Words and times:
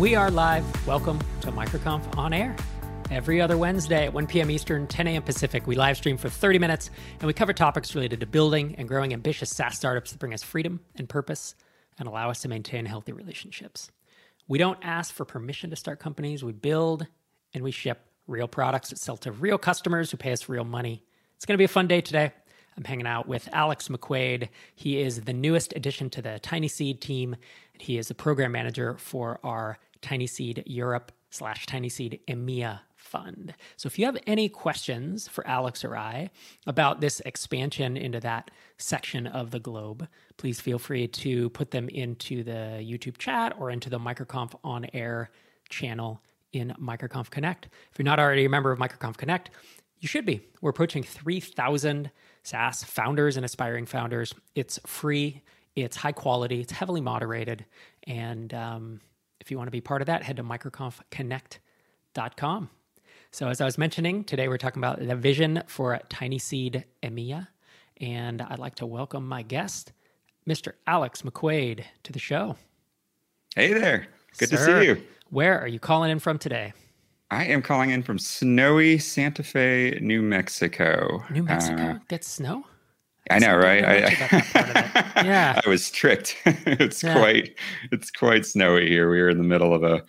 We 0.00 0.14
are 0.14 0.30
live. 0.30 0.64
Welcome 0.86 1.18
to 1.42 1.52
MicroConf 1.52 2.16
on 2.16 2.32
air. 2.32 2.56
Every 3.10 3.38
other 3.38 3.58
Wednesday 3.58 4.06
at 4.06 4.14
1 4.14 4.28
p.m. 4.28 4.50
Eastern, 4.50 4.86
10 4.86 5.06
a.m. 5.08 5.22
Pacific, 5.22 5.66
we 5.66 5.76
live 5.76 5.98
stream 5.98 6.16
for 6.16 6.30
30 6.30 6.58
minutes 6.58 6.88
and 7.18 7.26
we 7.26 7.34
cover 7.34 7.52
topics 7.52 7.94
related 7.94 8.18
to 8.20 8.26
building 8.26 8.74
and 8.78 8.88
growing 8.88 9.12
ambitious 9.12 9.50
SaaS 9.50 9.76
startups 9.76 10.10
that 10.10 10.18
bring 10.18 10.32
us 10.32 10.42
freedom 10.42 10.80
and 10.96 11.06
purpose 11.06 11.54
and 11.98 12.08
allow 12.08 12.30
us 12.30 12.40
to 12.40 12.48
maintain 12.48 12.86
healthy 12.86 13.12
relationships. 13.12 13.90
We 14.48 14.56
don't 14.56 14.78
ask 14.80 15.12
for 15.12 15.26
permission 15.26 15.68
to 15.68 15.76
start 15.76 16.00
companies, 16.00 16.42
we 16.42 16.52
build 16.52 17.06
and 17.52 17.62
we 17.62 17.70
ship 17.70 18.00
real 18.26 18.48
products 18.48 18.88
that 18.88 18.98
sell 18.98 19.18
to 19.18 19.32
real 19.32 19.58
customers 19.58 20.10
who 20.10 20.16
pay 20.16 20.32
us 20.32 20.48
real 20.48 20.64
money. 20.64 21.04
It's 21.36 21.44
going 21.44 21.56
to 21.56 21.58
be 21.58 21.64
a 21.64 21.68
fun 21.68 21.88
day 21.88 22.00
today. 22.00 22.32
I'm 22.74 22.84
hanging 22.84 23.06
out 23.06 23.28
with 23.28 23.50
Alex 23.52 23.88
McQuaid. 23.88 24.48
He 24.74 24.98
is 24.98 25.20
the 25.20 25.34
newest 25.34 25.74
addition 25.76 26.08
to 26.10 26.22
the 26.22 26.38
Tiny 26.38 26.68
Seed 26.68 27.02
team. 27.02 27.36
He 27.78 27.98
is 27.98 28.08
the 28.08 28.14
program 28.14 28.52
manager 28.52 28.96
for 28.96 29.38
our 29.44 29.78
Tiny 30.02 30.26
Seed 30.26 30.62
Europe 30.66 31.12
slash 31.30 31.66
Tiny 31.66 31.88
Seed 31.88 32.20
EMEA 32.28 32.80
fund. 32.96 33.54
So 33.76 33.86
if 33.86 33.98
you 33.98 34.04
have 34.06 34.18
any 34.26 34.48
questions 34.48 35.26
for 35.26 35.46
Alex 35.46 35.84
or 35.84 35.96
I 35.96 36.30
about 36.66 37.00
this 37.00 37.20
expansion 37.20 37.96
into 37.96 38.20
that 38.20 38.50
section 38.78 39.26
of 39.26 39.50
the 39.50 39.60
globe, 39.60 40.06
please 40.36 40.60
feel 40.60 40.78
free 40.78 41.08
to 41.08 41.50
put 41.50 41.70
them 41.70 41.88
into 41.88 42.42
the 42.42 42.80
YouTube 42.80 43.18
chat 43.18 43.54
or 43.58 43.70
into 43.70 43.88
the 43.88 43.98
MicroConf 43.98 44.54
on 44.62 44.86
air 44.92 45.30
channel 45.68 46.20
in 46.52 46.74
MicroConf 46.80 47.30
Connect. 47.30 47.66
If 47.90 47.98
you're 47.98 48.04
not 48.04 48.20
already 48.20 48.44
a 48.44 48.48
member 48.48 48.70
of 48.70 48.78
MicroConf 48.78 49.16
Connect, 49.16 49.50
you 50.00 50.08
should 50.08 50.26
be. 50.26 50.40
We're 50.60 50.70
approaching 50.70 51.02
3,000 51.02 52.10
SaaS 52.42 52.84
founders 52.84 53.36
and 53.36 53.44
aspiring 53.44 53.86
founders. 53.86 54.34
It's 54.54 54.78
free, 54.86 55.42
it's 55.76 55.96
high 55.96 56.12
quality, 56.12 56.60
it's 56.60 56.72
heavily 56.72 57.00
moderated. 57.00 57.64
And 58.06 58.52
um, 58.54 59.00
if 59.40 59.50
you 59.50 59.56
want 59.56 59.66
to 59.68 59.72
be 59.72 59.80
part 59.80 60.02
of 60.02 60.06
that, 60.06 60.22
head 60.22 60.36
to 60.36 60.44
microconfconnect.com. 60.44 62.70
So, 63.32 63.48
as 63.48 63.60
I 63.60 63.64
was 63.64 63.78
mentioning, 63.78 64.24
today 64.24 64.48
we're 64.48 64.58
talking 64.58 64.80
about 64.82 64.98
the 65.06 65.14
vision 65.16 65.62
for 65.66 65.98
Tiny 66.08 66.38
Seed 66.38 66.84
EMEA. 67.02 67.48
And 68.00 68.42
I'd 68.42 68.58
like 68.58 68.74
to 68.76 68.86
welcome 68.86 69.26
my 69.28 69.42
guest, 69.42 69.92
Mr. 70.48 70.72
Alex 70.86 71.22
McQuaid, 71.22 71.84
to 72.02 72.12
the 72.12 72.18
show. 72.18 72.56
Hey 73.54 73.72
there. 73.72 74.06
Good 74.38 74.48
Sir, 74.50 74.56
to 74.56 74.64
see 74.80 74.86
you. 74.86 75.02
Where 75.30 75.60
are 75.60 75.68
you 75.68 75.78
calling 75.78 76.10
in 76.10 76.18
from 76.18 76.38
today? 76.38 76.72
I 77.30 77.44
am 77.44 77.62
calling 77.62 77.90
in 77.90 78.02
from 78.02 78.18
snowy 78.18 78.98
Santa 78.98 79.42
Fe, 79.44 79.98
New 80.02 80.22
Mexico. 80.22 81.22
New 81.30 81.44
Mexico 81.44 81.82
Uh, 81.82 81.98
gets 82.08 82.28
snow? 82.28 82.64
I 83.30 83.38
know, 83.38 83.56
right? 83.56 83.84
I, 83.84 84.00
much 84.00 84.12
about 84.12 84.30
that 84.30 84.52
part 84.52 84.68
of 84.70 84.76
it. 85.16 85.26
Yeah. 85.26 85.60
I 85.64 85.68
was 85.68 85.90
tricked. 85.90 86.36
it's 86.46 87.02
Yeah. 87.02 87.14
quite 87.14 87.54
it's 87.92 88.10
quite 88.10 88.46
snowy 88.46 88.88
here. 88.88 89.10
We 89.10 89.20
are 89.20 89.28
in 89.28 89.38
the 89.38 89.44
middle 89.44 89.74
of 89.74 89.82
a, 89.82 90.02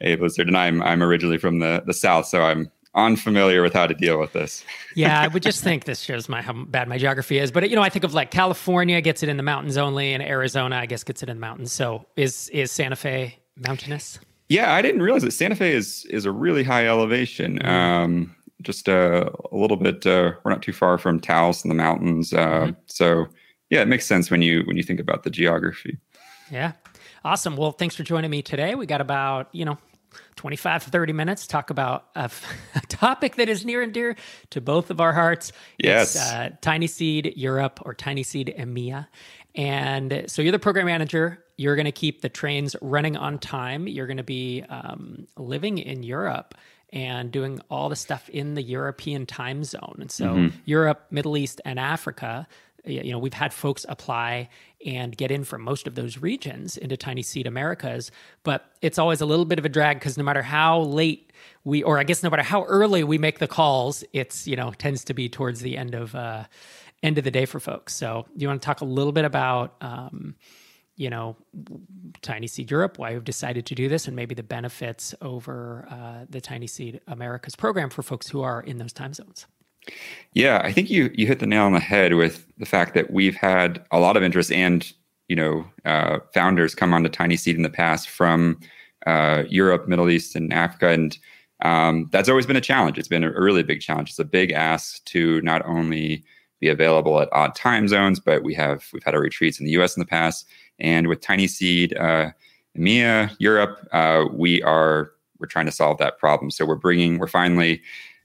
a 0.00 0.16
blizzard, 0.16 0.48
and 0.48 0.56
I'm 0.56 0.82
I'm 0.82 1.02
originally 1.02 1.38
from 1.38 1.58
the 1.60 1.82
the 1.86 1.92
south, 1.94 2.26
so 2.26 2.42
I'm 2.42 2.70
unfamiliar 2.96 3.60
with 3.60 3.72
how 3.72 3.86
to 3.88 3.94
deal 3.94 4.20
with 4.20 4.32
this. 4.34 4.64
yeah, 4.94 5.20
I 5.20 5.26
would 5.26 5.42
just 5.42 5.64
think 5.64 5.84
this 5.84 6.00
shows 6.00 6.28
my 6.28 6.40
how 6.42 6.52
bad 6.52 6.86
my 6.88 6.96
geography 6.98 7.38
is. 7.38 7.50
But 7.50 7.68
you 7.68 7.74
know, 7.76 7.82
I 7.82 7.88
think 7.88 8.04
of 8.04 8.14
like 8.14 8.30
California 8.30 9.00
gets 9.00 9.22
it 9.24 9.28
in 9.28 9.36
the 9.36 9.42
mountains 9.42 9.76
only, 9.76 10.12
and 10.14 10.22
Arizona, 10.22 10.76
I 10.76 10.86
guess, 10.86 11.02
gets 11.02 11.22
it 11.22 11.28
in 11.28 11.36
the 11.36 11.40
mountains. 11.40 11.72
So 11.72 12.06
is 12.16 12.48
is 12.50 12.70
Santa 12.70 12.96
Fe 12.96 13.36
mountainous? 13.56 14.20
Yeah, 14.48 14.72
I 14.74 14.82
didn't 14.82 15.02
realize 15.02 15.22
that 15.22 15.32
Santa 15.32 15.56
Fe 15.56 15.72
is 15.72 16.04
is 16.10 16.24
a 16.26 16.30
really 16.30 16.62
high 16.62 16.86
elevation. 16.86 17.58
Mhm. 17.58 17.66
Um, 17.68 18.36
just 18.62 18.88
uh, 18.88 19.30
a 19.52 19.56
little 19.56 19.76
bit. 19.76 20.06
Uh, 20.06 20.32
we're 20.44 20.50
not 20.50 20.62
too 20.62 20.72
far 20.72 20.98
from 20.98 21.20
Taos 21.20 21.62
and 21.62 21.70
the 21.70 21.74
mountains, 21.74 22.32
uh, 22.32 22.66
Mhm. 22.68 22.76
so 22.86 23.26
yeah, 23.70 23.80
it 23.82 23.88
makes 23.88 24.06
sense 24.06 24.30
when 24.30 24.42
you 24.42 24.62
when 24.66 24.76
you 24.76 24.82
think 24.82 25.00
about 25.00 25.22
the 25.24 25.30
geography. 25.30 25.98
Yeah, 26.50 26.72
awesome. 27.24 27.56
Well, 27.56 27.72
thanks 27.72 27.96
for 27.96 28.02
joining 28.02 28.30
me 28.30 28.42
today. 28.42 28.74
We 28.74 28.86
got 28.86 29.00
about 29.00 29.48
you 29.52 29.64
know. 29.64 29.78
25 30.36 30.84
30 30.84 31.12
minutes 31.12 31.42
to 31.42 31.48
talk 31.48 31.70
about 31.70 32.06
a, 32.14 32.30
a 32.76 32.80
topic 32.82 33.34
that 33.34 33.48
is 33.48 33.64
near 33.64 33.82
and 33.82 33.92
dear 33.92 34.14
to 34.50 34.60
both 34.60 34.90
of 34.90 35.00
our 35.00 35.12
hearts 35.12 35.50
Yes. 35.82 36.14
Uh, 36.16 36.50
Tiny 36.60 36.86
Seed 36.86 37.32
Europe 37.36 37.80
or 37.84 37.94
Tiny 37.94 38.22
Seed 38.22 38.54
EMEA. 38.56 39.08
And 39.56 40.22
so 40.28 40.40
you're 40.40 40.52
the 40.52 40.58
program 40.60 40.86
manager. 40.86 41.42
You're 41.56 41.74
going 41.74 41.86
to 41.86 41.92
keep 41.92 42.20
the 42.20 42.28
trains 42.28 42.76
running 42.80 43.16
on 43.16 43.38
time. 43.40 43.88
You're 43.88 44.06
going 44.06 44.18
to 44.18 44.22
be 44.22 44.62
um, 44.68 45.26
living 45.36 45.78
in 45.78 46.04
Europe 46.04 46.54
and 46.94 47.30
doing 47.30 47.60
all 47.68 47.88
the 47.90 47.96
stuff 47.96 48.30
in 48.30 48.54
the 48.54 48.62
European 48.62 49.26
time 49.26 49.64
zone. 49.64 49.96
And 50.00 50.10
so 50.10 50.26
Mhm. 50.36 50.52
Europe, 50.64 51.06
Middle 51.10 51.36
East, 51.36 51.60
and 51.64 51.78
Africa, 51.78 52.46
you 52.86 53.10
know, 53.10 53.18
we've 53.18 53.32
had 53.34 53.52
folks 53.52 53.84
apply 53.88 54.48
and 54.86 55.16
get 55.16 55.30
in 55.30 55.42
from 55.42 55.62
most 55.62 55.86
of 55.86 55.94
those 55.94 56.18
regions 56.18 56.76
into 56.76 56.96
Tiny 56.96 57.22
Seed 57.22 57.46
Americas, 57.46 58.10
but 58.42 58.70
it's 58.80 58.98
always 58.98 59.20
a 59.20 59.26
little 59.26 59.46
bit 59.46 59.58
of 59.58 59.64
a 59.64 59.68
drag 59.70 59.98
because 59.98 60.16
no 60.16 60.22
matter 60.24 60.42
how 60.42 60.80
late 60.80 61.32
we, 61.64 61.82
or 61.82 61.98
I 61.98 62.04
guess 62.04 62.22
no 62.22 62.30
matter 62.30 62.42
how 62.42 62.62
early 62.64 63.02
we 63.02 63.18
make 63.18 63.38
the 63.38 63.48
calls, 63.48 64.04
it's 64.12 64.46
you 64.46 64.54
know 64.54 64.70
tends 64.72 65.02
to 65.04 65.14
be 65.14 65.28
towards 65.28 65.60
the 65.60 65.76
end 65.76 65.94
of 65.94 66.14
uh, 66.14 66.44
end 67.02 67.18
of 67.18 67.24
the 67.24 67.30
day 67.30 67.46
for 67.46 67.58
folks. 67.58 67.94
So, 67.94 68.26
do 68.36 68.42
you 68.42 68.48
want 68.48 68.62
to 68.62 68.66
talk 68.66 68.82
a 68.82 68.84
little 68.84 69.12
bit 69.12 69.24
about 69.24 69.74
um, 69.80 70.36
you 70.96 71.10
know 71.10 71.36
Tiny 72.22 72.46
Seed 72.46 72.70
Europe, 72.70 72.98
why 72.98 73.12
we've 73.12 73.24
decided 73.24 73.66
to 73.66 73.74
do 73.74 73.88
this, 73.88 74.06
and 74.06 74.14
maybe 74.14 74.34
the 74.34 74.42
benefits 74.42 75.14
over 75.20 75.86
uh, 75.90 76.26
the 76.28 76.40
Tiny 76.40 76.66
Seed 76.66 77.00
Americas 77.06 77.56
program 77.56 77.90
for 77.90 78.02
folks 78.02 78.28
who 78.28 78.42
are 78.42 78.60
in 78.62 78.78
those 78.78 78.92
time 78.92 79.12
zones? 79.12 79.46
Yeah, 80.32 80.60
I 80.64 80.72
think 80.72 80.90
you 80.90 81.10
you 81.14 81.26
hit 81.26 81.40
the 81.40 81.46
nail 81.46 81.64
on 81.64 81.72
the 81.72 81.80
head 81.80 82.14
with 82.14 82.46
the 82.58 82.66
fact 82.66 82.94
that 82.94 83.10
we've 83.10 83.34
had 83.34 83.84
a 83.90 83.98
lot 83.98 84.16
of 84.16 84.22
interest 84.22 84.52
and 84.52 84.90
you 85.28 85.36
know 85.36 85.66
uh, 85.84 86.18
founders 86.32 86.74
come 86.74 86.92
onto 86.92 87.08
Tiny 87.08 87.36
Seed 87.36 87.56
in 87.56 87.62
the 87.62 87.70
past 87.70 88.08
from 88.08 88.60
uh, 89.06 89.44
Europe, 89.48 89.88
Middle 89.88 90.08
East, 90.08 90.34
and 90.34 90.52
Africa, 90.52 90.88
and 90.88 91.18
um, 91.62 92.08
that's 92.12 92.28
always 92.28 92.46
been 92.46 92.56
a 92.56 92.60
challenge. 92.60 92.98
It's 92.98 93.08
been 93.08 93.24
a 93.24 93.30
really 93.30 93.62
big 93.62 93.80
challenge. 93.80 94.10
It's 94.10 94.18
a 94.18 94.24
big 94.24 94.52
ask 94.52 95.04
to 95.06 95.40
not 95.42 95.64
only 95.66 96.24
be 96.64 96.70
available 96.70 97.20
at 97.20 97.28
odd 97.32 97.54
time 97.54 97.88
zones, 97.88 98.18
but 98.18 98.42
we 98.42 98.54
have 98.54 98.88
we've 98.92 99.04
had 99.04 99.14
our 99.14 99.20
retreats 99.20 99.60
in 99.60 99.66
the 99.66 99.72
U.S. 99.72 99.96
in 99.96 100.00
the 100.00 100.06
past, 100.06 100.46
and 100.78 101.06
with 101.08 101.20
Tiny 101.20 101.46
Seed, 101.46 101.96
uh, 101.96 102.30
EMEA, 102.76 103.34
Europe, 103.38 103.86
uh, 103.92 104.24
we 104.32 104.62
are 104.62 105.12
we're 105.38 105.46
trying 105.46 105.66
to 105.66 105.72
solve 105.72 105.98
that 105.98 106.18
problem. 106.18 106.50
So 106.50 106.64
we're 106.64 106.76
bringing 106.76 107.18
we're 107.18 107.26
finally 107.26 107.82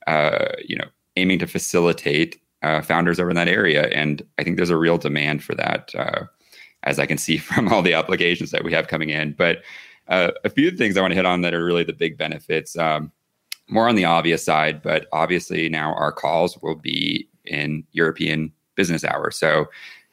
uh, 0.08 0.48
you 0.66 0.78
know 0.78 0.86
aiming 1.18 1.40
to 1.40 1.48
facilitate 1.48 2.40
uh, 2.62 2.82
founders 2.82 3.20
over 3.20 3.30
in 3.30 3.36
that 3.36 3.48
area. 3.48 3.88
And 3.90 4.22
I 4.38 4.44
think 4.44 4.56
there's 4.56 4.70
a 4.70 4.78
real 4.78 4.98
demand 4.98 5.44
for 5.44 5.56
that, 5.56 5.94
uh, 5.96 6.26
as 6.84 7.00
I 7.00 7.06
can 7.06 7.18
see 7.18 7.38
from 7.50 7.68
all 7.68 7.82
the 7.82 7.94
applications 7.94 8.52
that 8.52 8.64
we 8.64 8.74
have 8.74 8.88
coming 8.88 9.10
in. 9.10 9.34
But 9.34 9.64
uh, 10.08 10.32
a 10.44 10.50
few 10.50 10.72
things 10.72 10.98
I 10.98 11.02
want 11.02 11.12
to 11.12 11.16
hit 11.16 11.26
on 11.26 11.42
that 11.42 11.54
are 11.54 11.64
really 11.64 11.84
the 11.84 11.94
big 11.94 12.18
benefits. 12.18 12.78
Um, 12.78 13.12
more 13.68 13.88
on 13.88 13.96
the 13.96 14.06
obvious 14.06 14.44
side, 14.44 14.82
but 14.82 15.06
obviously 15.14 15.70
now 15.70 15.94
our 15.94 16.12
calls 16.12 16.58
will 16.64 16.76
be 16.76 17.30
in 17.50 17.84
European 17.92 18.52
business 18.76 19.04
hours. 19.04 19.36
So 19.38 19.68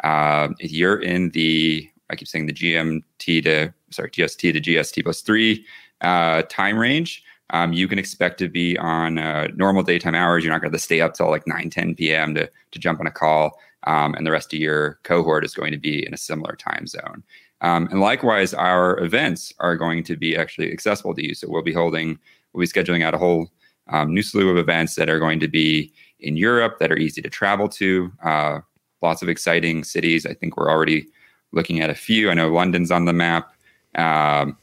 um, 0.04 0.56
if 0.58 0.72
you're 0.72 1.00
in 1.00 1.30
the, 1.30 1.88
I 2.10 2.16
keep 2.16 2.28
saying 2.28 2.46
the 2.46 2.52
GMT 2.52 3.44
to, 3.44 3.72
sorry, 3.90 4.10
GST 4.10 4.52
to 4.52 4.60
GST 4.60 5.04
plus 5.04 5.20
three 5.20 5.64
uh, 6.00 6.42
time 6.48 6.78
range, 6.78 7.22
um, 7.50 7.72
you 7.72 7.86
can 7.86 7.98
expect 7.98 8.38
to 8.38 8.48
be 8.48 8.76
on 8.78 9.18
uh, 9.18 9.48
normal 9.54 9.82
daytime 9.82 10.16
hours. 10.16 10.42
You're 10.42 10.52
not 10.52 10.60
going 10.60 10.72
to 10.72 10.78
stay 10.78 11.00
up 11.00 11.14
till 11.14 11.30
like 11.30 11.46
9, 11.46 11.70
10 11.70 11.94
p.m. 11.94 12.34
to, 12.34 12.50
to 12.72 12.78
jump 12.78 12.98
on 12.98 13.06
a 13.06 13.10
call. 13.12 13.58
Um, 13.86 14.14
and 14.14 14.26
the 14.26 14.32
rest 14.32 14.52
of 14.52 14.58
your 14.58 14.98
cohort 15.04 15.44
is 15.44 15.54
going 15.54 15.70
to 15.70 15.78
be 15.78 16.04
in 16.04 16.12
a 16.12 16.16
similar 16.16 16.56
time 16.56 16.88
zone. 16.88 17.22
Um, 17.60 17.88
and 17.90 18.00
likewise, 18.00 18.52
our 18.52 18.98
events 18.98 19.52
are 19.60 19.76
going 19.76 20.02
to 20.04 20.16
be 20.16 20.36
actually 20.36 20.72
accessible 20.72 21.14
to 21.14 21.24
you. 21.24 21.34
So 21.34 21.48
we'll 21.48 21.62
be 21.62 21.72
holding, 21.72 22.18
we'll 22.52 22.62
be 22.62 22.66
scheduling 22.66 23.04
out 23.04 23.14
a 23.14 23.18
whole 23.18 23.48
um, 23.88 24.12
new 24.12 24.22
slew 24.22 24.50
of 24.50 24.58
events 24.58 24.96
that 24.96 25.08
are 25.08 25.20
going 25.20 25.40
to 25.40 25.48
be 25.48 25.92
in 26.20 26.36
Europe 26.36 26.78
that 26.78 26.90
are 26.90 26.96
easy 26.96 27.22
to 27.22 27.30
travel 27.30 27.68
to. 27.68 28.10
Uh, 28.24 28.60
lots 29.02 29.22
of 29.22 29.28
exciting 29.28 29.84
cities. 29.84 30.26
I 30.26 30.34
think 30.34 30.56
we're 30.56 30.70
already 30.70 31.06
looking 31.52 31.80
at 31.80 31.90
a 31.90 31.94
few. 31.94 32.30
I 32.30 32.34
know 32.34 32.48
London's 32.48 32.90
on 32.90 33.04
the 33.04 33.12
map. 33.12 33.52
Um, 33.94 34.56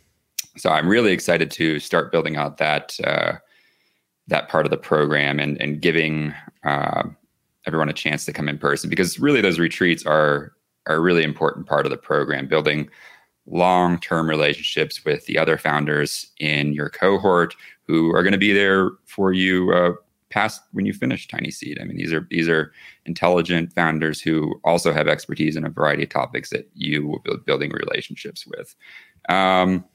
so 0.57 0.69
I'm 0.69 0.87
really 0.87 1.11
excited 1.11 1.49
to 1.51 1.79
start 1.79 2.11
building 2.11 2.35
out 2.35 2.57
that 2.57 2.97
uh, 3.03 3.33
that 4.27 4.49
part 4.49 4.65
of 4.65 4.71
the 4.71 4.77
program 4.77 5.39
and 5.39 5.59
and 5.61 5.81
giving 5.81 6.33
uh, 6.63 7.03
everyone 7.65 7.89
a 7.89 7.93
chance 7.93 8.25
to 8.25 8.33
come 8.33 8.47
in 8.47 8.57
person 8.57 8.89
because 8.89 9.19
really 9.19 9.41
those 9.41 9.59
retreats 9.59 10.05
are 10.05 10.53
are 10.87 10.95
a 10.95 10.99
really 10.99 11.23
important 11.23 11.65
part 11.65 11.85
of 11.85 11.89
the 11.89 11.97
program. 11.97 12.47
Building 12.47 12.89
long 13.45 13.99
term 13.99 14.29
relationships 14.29 15.03
with 15.03 15.25
the 15.25 15.37
other 15.37 15.57
founders 15.57 16.31
in 16.39 16.73
your 16.73 16.89
cohort 16.89 17.55
who 17.87 18.13
are 18.15 18.23
going 18.23 18.31
to 18.31 18.37
be 18.37 18.53
there 18.53 18.91
for 19.05 19.33
you 19.33 19.73
uh, 19.73 19.93
past 20.33 20.61
when 20.71 20.85
you 20.85 20.93
finish 20.93 21.27
Tiny 21.27 21.51
Seed. 21.51 21.77
I 21.79 21.85
mean, 21.85 21.97
these 21.97 22.11
are 22.11 22.27
these 22.29 22.49
are 22.49 22.73
intelligent 23.05 23.71
founders 23.73 24.19
who 24.19 24.59
also 24.63 24.91
have 24.91 25.07
expertise 25.07 25.55
in 25.55 25.65
a 25.65 25.69
variety 25.69 26.03
of 26.03 26.09
topics 26.09 26.49
that 26.49 26.69
you 26.73 27.07
will 27.07 27.19
be 27.19 27.31
building 27.45 27.71
relationships 27.71 28.45
with. 28.47 28.75
Um, 29.29 29.85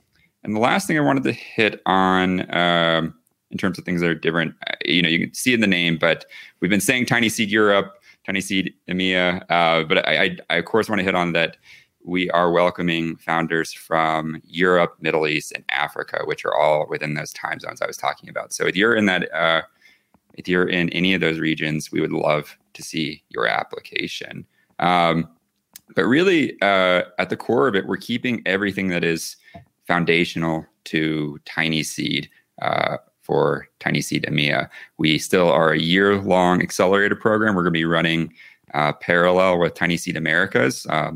and 0.45 0.55
the 0.55 0.61
last 0.61 0.87
thing 0.87 0.97
I 0.97 1.03
wanted 1.03 1.25
to 1.25 1.33
hit 1.33 1.83
on, 1.85 2.55
um, 2.55 3.15
in 3.51 3.59
terms 3.59 3.79
of 3.79 3.85
things 3.85 4.01
that 4.01 4.11
are 4.11 4.15
different, 4.15 4.55
uh, 4.69 4.75
you 4.85 5.03
know, 5.03 5.09
you 5.09 5.19
can 5.19 5.35
see 5.35 5.53
in 5.53 5.61
the 5.61 5.67
name, 5.67 5.99
but 5.99 6.27
we've 6.61 6.71
been 6.71 6.81
saying 6.81 7.07
Tiny 7.07 7.29
Seed 7.29 7.51
Europe, 7.51 7.95
Tiny 8.25 8.41
Seed 8.41 8.73
EMEA, 8.89 9.43
uh, 9.51 9.85
but 9.85 10.07
I, 10.07 10.23
I, 10.23 10.37
I 10.51 10.57
of 10.57 10.65
course 10.65 10.89
want 10.89 11.01
to 11.01 11.05
hit 11.05 11.17
on 11.17 11.33
that 11.33 11.57
we 12.05 12.31
are 12.31 12.51
welcoming 12.51 13.17
founders 13.17 13.73
from 13.73 14.41
Europe, 14.45 14.97
Middle 15.01 15.27
East, 15.27 15.53
and 15.53 15.65
Africa, 15.69 16.21
which 16.25 16.45
are 16.45 16.55
all 16.55 16.87
within 16.89 17.15
those 17.15 17.33
time 17.33 17.59
zones 17.59 17.83
I 17.83 17.87
was 17.87 17.97
talking 17.97 18.31
about. 18.31 18.53
So 18.53 18.67
if 18.67 18.77
you're 18.77 18.95
in 18.95 19.07
that, 19.07 19.33
uh, 19.35 19.63
if 20.39 20.47
you're 20.49 20.69
in 20.69 20.89
any 20.91 21.13
of 21.15 21.21
those 21.21 21.41
regions, 21.41 21.91
we 21.91 22.01
would 22.01 22.13
love 22.13 22.57
to 22.75 22.83
see 22.83 23.23
your 23.29 23.47
application. 23.47 24.47
Um, 24.79 25.29
but 25.97 26.05
really, 26.05 26.57
uh, 26.63 27.03
at 27.19 27.29
the 27.29 27.37
core 27.37 27.67
of 27.67 27.75
it, 27.75 27.87
we're 27.87 27.97
keeping 27.97 28.41
everything 28.47 28.89
that 28.89 29.03
is 29.03 29.37
foundational 29.87 30.65
to 30.85 31.39
Tiny 31.45 31.83
Seed 31.83 32.31
uh, 32.63 32.99
for 33.21 33.69
Tiny 33.81 34.01
Seed 34.01 34.27
EMEA. 34.29 34.69
We 34.97 35.19
still 35.19 35.51
are 35.51 35.73
a 35.73 35.79
year 35.79 36.17
long 36.17 36.63
accelerator 36.63 37.17
program. 37.17 37.57
We're 37.57 37.63
going 37.63 37.75
to 37.75 37.79
be 37.79 37.85
running 37.85 38.33
uh, 38.75 38.93
parallel 38.93 39.59
with 39.59 39.75
Tiny 39.75 39.97
Seed 39.97 40.17
Americas, 40.17 40.87
uh, 40.89 41.13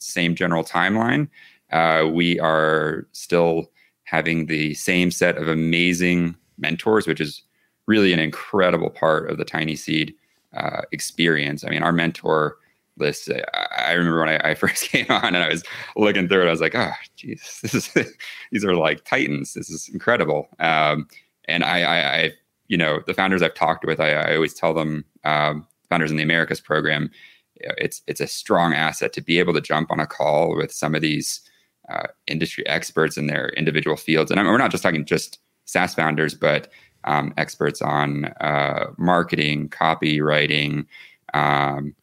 same 0.00 0.34
general 0.34 0.64
timeline. 0.64 1.28
Uh, 1.70 2.08
we 2.12 2.40
are 2.40 3.06
still 3.12 3.70
having 4.02 4.46
the 4.46 4.74
same 4.74 5.12
set 5.12 5.36
of 5.36 5.48
amazing 5.48 6.34
mentors, 6.58 7.06
which 7.06 7.20
is 7.20 7.42
really 7.86 8.12
an 8.12 8.18
incredible 8.18 8.90
part 8.90 9.30
of 9.30 9.38
the 9.38 9.44
Tiny 9.44 9.76
Seed 9.76 10.14
uh, 10.56 10.82
experience. 10.92 11.64
I 11.64 11.70
mean, 11.70 11.82
our 11.82 11.92
mentor 11.92 12.56
list. 12.96 13.30
I 13.76 13.92
remember 13.92 14.20
when 14.20 14.28
I, 14.28 14.50
I, 14.50 14.54
first 14.54 14.88
came 14.90 15.06
on 15.08 15.34
and 15.34 15.38
I 15.38 15.48
was 15.48 15.64
looking 15.96 16.28
through 16.28 16.42
it, 16.42 16.48
I 16.48 16.50
was 16.50 16.60
like, 16.60 16.74
oh, 16.74 16.92
geez, 17.16 17.58
this 17.62 17.74
is 17.74 18.12
these 18.50 18.64
are 18.64 18.74
like 18.74 19.04
titans. 19.04 19.54
This 19.54 19.70
is 19.70 19.88
incredible. 19.92 20.48
Um, 20.60 21.08
and 21.46 21.64
I, 21.64 21.82
I, 21.82 22.16
I, 22.16 22.30
you 22.68 22.76
know, 22.76 23.00
the 23.06 23.14
founders 23.14 23.42
I've 23.42 23.54
talked 23.54 23.84
with, 23.84 24.00
I, 24.00 24.12
I 24.12 24.34
always 24.34 24.54
tell 24.54 24.72
them, 24.72 25.04
um, 25.24 25.66
founders 25.90 26.10
in 26.10 26.16
the 26.16 26.22
Americas 26.22 26.60
program, 26.60 27.10
it's 27.56 28.02
it's 28.06 28.20
a 28.20 28.26
strong 28.26 28.74
asset 28.74 29.12
to 29.12 29.20
be 29.20 29.38
able 29.38 29.54
to 29.54 29.60
jump 29.60 29.90
on 29.90 30.00
a 30.00 30.06
call 30.06 30.56
with 30.56 30.72
some 30.72 30.94
of 30.94 31.00
these 31.00 31.40
uh, 31.88 32.08
industry 32.26 32.66
experts 32.66 33.16
in 33.16 33.26
their 33.26 33.50
individual 33.50 33.96
fields. 33.96 34.30
And 34.30 34.40
I'm, 34.40 34.46
we're 34.46 34.58
not 34.58 34.70
just 34.70 34.82
talking 34.82 35.04
just 35.04 35.38
SaaS 35.66 35.94
founders, 35.94 36.34
but 36.34 36.70
um, 37.04 37.34
experts 37.36 37.82
on 37.82 38.26
uh, 38.40 38.86
marketing, 38.96 39.68
copywriting, 39.68 40.86
um, 41.32 41.94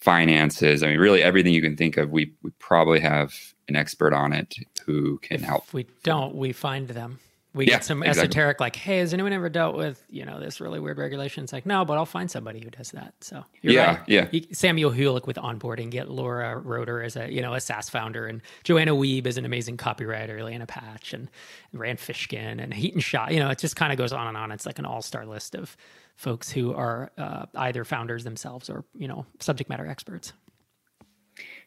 finances. 0.00 0.82
I 0.82 0.88
mean, 0.88 0.98
really 0.98 1.22
everything 1.22 1.54
you 1.54 1.62
can 1.62 1.76
think 1.76 1.96
of. 1.96 2.10
We 2.10 2.32
we 2.42 2.50
probably 2.58 3.00
have 3.00 3.34
an 3.68 3.76
expert 3.76 4.12
on 4.12 4.32
it 4.32 4.54
who 4.84 5.18
can 5.18 5.36
if 5.36 5.42
help. 5.42 5.72
we 5.72 5.86
don't, 6.02 6.34
we 6.34 6.52
find 6.52 6.88
them 6.88 7.18
we 7.54 7.66
yeah, 7.66 7.74
get 7.74 7.84
some 7.84 8.02
exactly. 8.02 8.22
esoteric 8.22 8.60
like 8.60 8.74
hey 8.76 8.98
has 8.98 9.14
anyone 9.14 9.32
ever 9.32 9.48
dealt 9.48 9.76
with 9.76 10.04
you 10.10 10.24
know 10.24 10.40
this 10.40 10.60
really 10.60 10.80
weird 10.80 10.98
regulation? 10.98 11.44
It's 11.44 11.52
like 11.52 11.64
no 11.64 11.84
but 11.84 11.96
i'll 11.96 12.04
find 12.04 12.30
somebody 12.30 12.60
who 12.60 12.68
does 12.68 12.90
that. 12.90 13.14
So 13.20 13.44
yeah 13.62 13.96
right. 13.96 14.08
yeah. 14.08 14.40
Samuel 14.52 14.90
hulick 14.90 15.26
with 15.26 15.36
onboarding 15.36 15.90
get 15.90 16.10
laura 16.10 16.58
roeder 16.58 17.02
as 17.02 17.16
a 17.16 17.32
you 17.32 17.40
know 17.40 17.54
a 17.54 17.60
saas 17.60 17.88
founder 17.88 18.26
and 18.26 18.42
joanna 18.64 18.92
wiebe 18.92 19.26
is 19.26 19.38
an 19.38 19.44
amazing 19.44 19.76
copywriter 19.76 20.40
Lianna 20.40 20.66
Patch 20.66 21.14
and 21.14 21.30
rand 21.72 21.98
fishkin 21.98 22.62
and 22.62 22.74
Hiten 22.74 23.00
Shah 23.00 23.28
you 23.30 23.38
know 23.38 23.50
it 23.50 23.58
just 23.58 23.76
kind 23.76 23.92
of 23.92 23.98
goes 23.98 24.12
on 24.12 24.26
and 24.26 24.36
on. 24.36 24.50
It's 24.50 24.66
like 24.66 24.78
an 24.78 24.84
all-star 24.84 25.24
list 25.24 25.54
of 25.54 25.76
folks 26.16 26.50
who 26.50 26.74
are 26.74 27.10
uh, 27.18 27.46
either 27.56 27.84
founders 27.84 28.24
themselves 28.24 28.68
or 28.68 28.84
you 28.94 29.08
know 29.08 29.24
subject 29.38 29.70
matter 29.70 29.86
experts. 29.86 30.32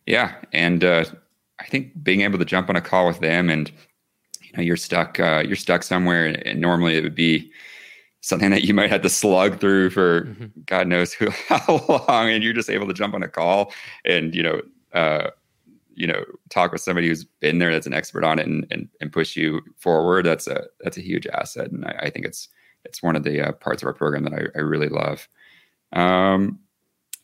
Yeah 0.06 0.36
and 0.51 0.83
uh, 0.83 1.06
i 1.60 1.66
think 1.66 1.92
being 2.04 2.22
able 2.22 2.40
to 2.40 2.45
jump 2.45 2.69
on 2.69 2.75
a 2.75 2.81
call 2.81 3.07
with 3.07 3.19
them 3.19 3.50
and 3.50 3.72
you 4.47 4.57
know 4.57 4.63
you're 4.63 4.77
stuck 4.77 5.19
uh, 5.19 5.44
you're 5.45 5.55
stuck 5.55 5.83
somewhere 5.83 6.25
and 6.45 6.59
normally 6.59 6.95
it 6.95 7.03
would 7.03 7.15
be 7.15 7.51
something 8.21 8.49
that 8.49 8.63
you 8.63 8.73
might 8.73 8.89
have 8.89 9.01
to 9.01 9.09
slug 9.09 9.59
through 9.59 9.89
for 9.89 10.21
mm-hmm. 10.21 10.45
god 10.65 10.88
knows 10.88 11.13
who 11.13 11.29
how 11.47 11.85
long 11.89 12.29
and 12.29 12.44
you're 12.44 12.53
just 12.53 12.69
able 12.69 12.88
to 12.88 12.94
jump 12.94 13.13
on 13.13 13.23
a 13.23 13.27
call 13.27 13.71
and 14.05 14.33
you 14.33 14.44
know 14.44 14.61
uh, 14.94 15.29
you 15.95 16.07
know 16.07 16.23
talk 16.49 16.71
with 16.71 16.81
somebody 16.81 17.07
who's 17.07 17.25
been 17.25 17.59
there 17.59 17.71
that's 17.71 17.88
an 17.88 17.94
expert 17.94 18.23
on 18.23 18.39
it 18.39 18.47
and 18.47 18.65
and, 18.71 18.88
and 19.01 19.11
push 19.11 19.35
you 19.35 19.61
forward. 19.77 20.25
That's 20.25 20.47
a 20.47 20.65
that's 20.81 20.97
a 20.97 21.01
huge 21.01 21.27
asset 21.27 21.71
and 21.71 21.85
i, 21.85 21.95
I 22.03 22.09
think 22.09 22.25
it's 22.25 22.47
it's 22.85 23.03
one 23.03 23.15
of 23.15 23.23
the 23.23 23.49
uh, 23.49 23.51
parts 23.53 23.81
of 23.81 23.88
our 23.88 23.94
program 23.94 24.23
that 24.23 24.33
I, 24.33 24.57
I 24.57 24.61
really 24.61 24.89
love. 24.89 25.27
Um 25.94 26.59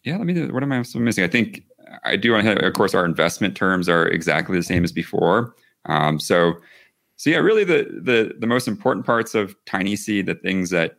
yeah 0.03 0.17
let 0.17 0.25
me 0.25 0.47
what 0.47 0.63
am 0.63 0.71
i 0.71 0.83
missing? 0.95 1.23
I 1.23 1.27
think 1.27 1.63
i 2.03 2.15
do 2.15 2.31
want 2.31 2.45
to 2.45 2.65
of 2.65 2.73
course 2.73 2.93
our 2.93 3.05
investment 3.05 3.55
terms 3.55 3.87
are 3.87 4.07
exactly 4.07 4.57
the 4.57 4.63
same 4.63 4.83
as 4.83 4.91
before. 4.91 5.55
Um, 5.85 6.19
so 6.19 6.55
so 7.23 7.29
yeah, 7.29 7.37
really 7.37 7.63
the 7.63 7.87
the 7.89 8.35
the 8.37 8.47
most 8.47 8.67
important 8.67 9.05
parts 9.05 9.33
of 9.33 9.55
Tiny 9.63 9.95
Seed, 9.95 10.25
the 10.25 10.35
things 10.35 10.71
that 10.71 10.97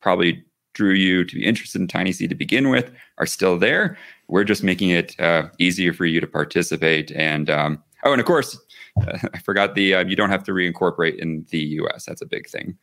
probably 0.00 0.44
drew 0.72 0.94
you 0.94 1.24
to 1.24 1.36
be 1.36 1.46
interested 1.46 1.80
in 1.80 1.86
Tiny 1.86 2.10
Seed 2.10 2.28
to 2.30 2.34
begin 2.34 2.70
with, 2.70 2.90
are 3.18 3.26
still 3.26 3.56
there. 3.56 3.96
We're 4.26 4.42
just 4.42 4.64
making 4.64 4.90
it 4.90 5.14
uh, 5.20 5.44
easier 5.60 5.92
for 5.92 6.06
you 6.06 6.20
to 6.20 6.26
participate. 6.26 7.12
And 7.12 7.48
um, 7.48 7.80
oh, 8.02 8.10
and 8.10 8.20
of 8.20 8.26
course, 8.26 8.58
uh, 9.00 9.18
I 9.32 9.38
forgot 9.38 9.76
the 9.76 9.94
uh, 9.94 10.04
you 10.06 10.16
don't 10.16 10.30
have 10.30 10.42
to 10.42 10.50
reincorporate 10.50 11.20
in 11.20 11.46
the 11.50 11.60
U.S. 11.60 12.04
That's 12.04 12.20
a 12.20 12.26
big 12.26 12.48
thing. 12.48 12.76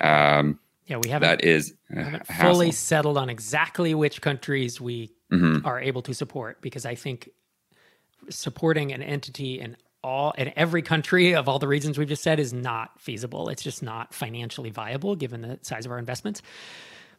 Um, 0.00 0.58
yeah, 0.86 0.96
we 0.96 1.10
haven't 1.10 1.28
that 1.28 1.44
is 1.44 1.74
haven't 1.94 2.26
fully 2.26 2.72
settled 2.72 3.18
on 3.18 3.30
exactly 3.30 3.94
which 3.94 4.20
countries 4.20 4.80
we 4.80 5.12
mm-hmm. 5.32 5.64
are 5.64 5.78
able 5.78 6.02
to 6.02 6.12
support 6.12 6.60
because 6.60 6.86
I 6.86 6.96
think 6.96 7.30
supporting 8.30 8.92
an 8.92 9.00
entity 9.00 9.60
in 9.60 9.76
all 10.02 10.32
in 10.32 10.52
every 10.56 10.82
country 10.82 11.34
of 11.34 11.48
all 11.48 11.58
the 11.58 11.68
reasons 11.68 11.98
we've 11.98 12.08
just 12.08 12.22
said 12.22 12.40
is 12.40 12.52
not 12.52 13.00
feasible. 13.00 13.48
It's 13.48 13.62
just 13.62 13.82
not 13.82 14.12
financially 14.12 14.70
viable 14.70 15.16
given 15.16 15.42
the 15.42 15.58
size 15.62 15.86
of 15.86 15.92
our 15.92 15.98
investments. 15.98 16.42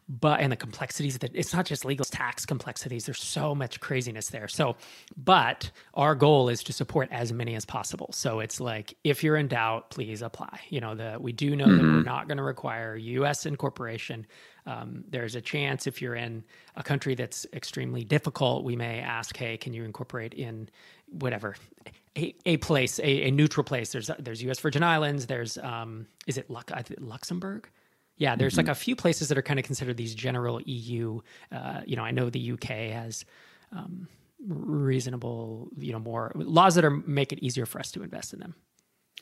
But 0.06 0.40
and 0.40 0.52
the 0.52 0.56
complexities 0.56 1.16
that 1.20 1.30
it's 1.32 1.54
not 1.54 1.64
just 1.64 1.86
legal 1.86 2.04
tax 2.04 2.44
complexities. 2.44 3.06
There's 3.06 3.22
so 3.22 3.54
much 3.54 3.80
craziness 3.80 4.28
there. 4.28 4.48
So, 4.48 4.76
but 5.16 5.70
our 5.94 6.14
goal 6.14 6.50
is 6.50 6.62
to 6.64 6.74
support 6.74 7.08
as 7.10 7.32
many 7.32 7.54
as 7.54 7.64
possible. 7.64 8.10
So 8.12 8.40
it's 8.40 8.60
like 8.60 8.98
if 9.02 9.24
you're 9.24 9.36
in 9.36 9.48
doubt, 9.48 9.88
please 9.88 10.20
apply. 10.20 10.60
You 10.68 10.82
know, 10.82 10.94
the 10.94 11.16
we 11.18 11.32
do 11.32 11.56
know 11.56 11.64
mm-hmm. 11.64 11.76
that 11.76 11.82
we're 11.82 11.88
mm-hmm. 11.88 12.02
not 12.02 12.28
going 12.28 12.36
to 12.36 12.42
require 12.42 12.96
U.S. 12.96 13.46
incorporation. 13.46 14.26
Um, 14.66 15.04
there's 15.08 15.36
a 15.36 15.40
chance 15.40 15.86
if 15.86 16.02
you're 16.02 16.14
in 16.14 16.44
a 16.76 16.82
country 16.82 17.14
that's 17.14 17.46
extremely 17.54 18.04
difficult, 18.04 18.62
we 18.62 18.76
may 18.76 19.00
ask, 19.00 19.34
hey, 19.34 19.56
can 19.56 19.72
you 19.72 19.84
incorporate 19.84 20.34
in 20.34 20.68
whatever 21.20 21.56
a, 22.16 22.34
a 22.46 22.56
place, 22.58 22.98
a, 23.00 23.28
a, 23.28 23.30
neutral 23.30 23.64
place. 23.64 23.92
There's 23.92 24.10
there's 24.18 24.42
U.S. 24.42 24.60
Virgin 24.60 24.82
Islands. 24.82 25.26
There's 25.26 25.58
um, 25.58 26.06
is 26.26 26.38
it 26.38 26.48
Luxembourg? 26.48 27.68
Yeah, 28.16 28.36
there's 28.36 28.52
mm-hmm. 28.52 28.60
like 28.60 28.68
a 28.68 28.74
few 28.74 28.94
places 28.94 29.28
that 29.28 29.38
are 29.38 29.42
kind 29.42 29.58
of 29.58 29.64
considered 29.64 29.96
these 29.96 30.14
general 30.14 30.60
EU. 30.62 31.20
Uh, 31.50 31.80
you 31.84 31.96
know, 31.96 32.04
I 32.04 32.12
know 32.12 32.30
the 32.30 32.52
UK 32.52 32.68
has 32.92 33.24
um, 33.72 34.08
reasonable, 34.46 35.68
you 35.76 35.92
know, 35.92 35.98
more 35.98 36.30
laws 36.36 36.76
that 36.76 36.84
are 36.84 36.90
make 36.90 37.32
it 37.32 37.40
easier 37.40 37.66
for 37.66 37.80
us 37.80 37.90
to 37.92 38.02
invest 38.02 38.32
in 38.32 38.38
them. 38.38 38.54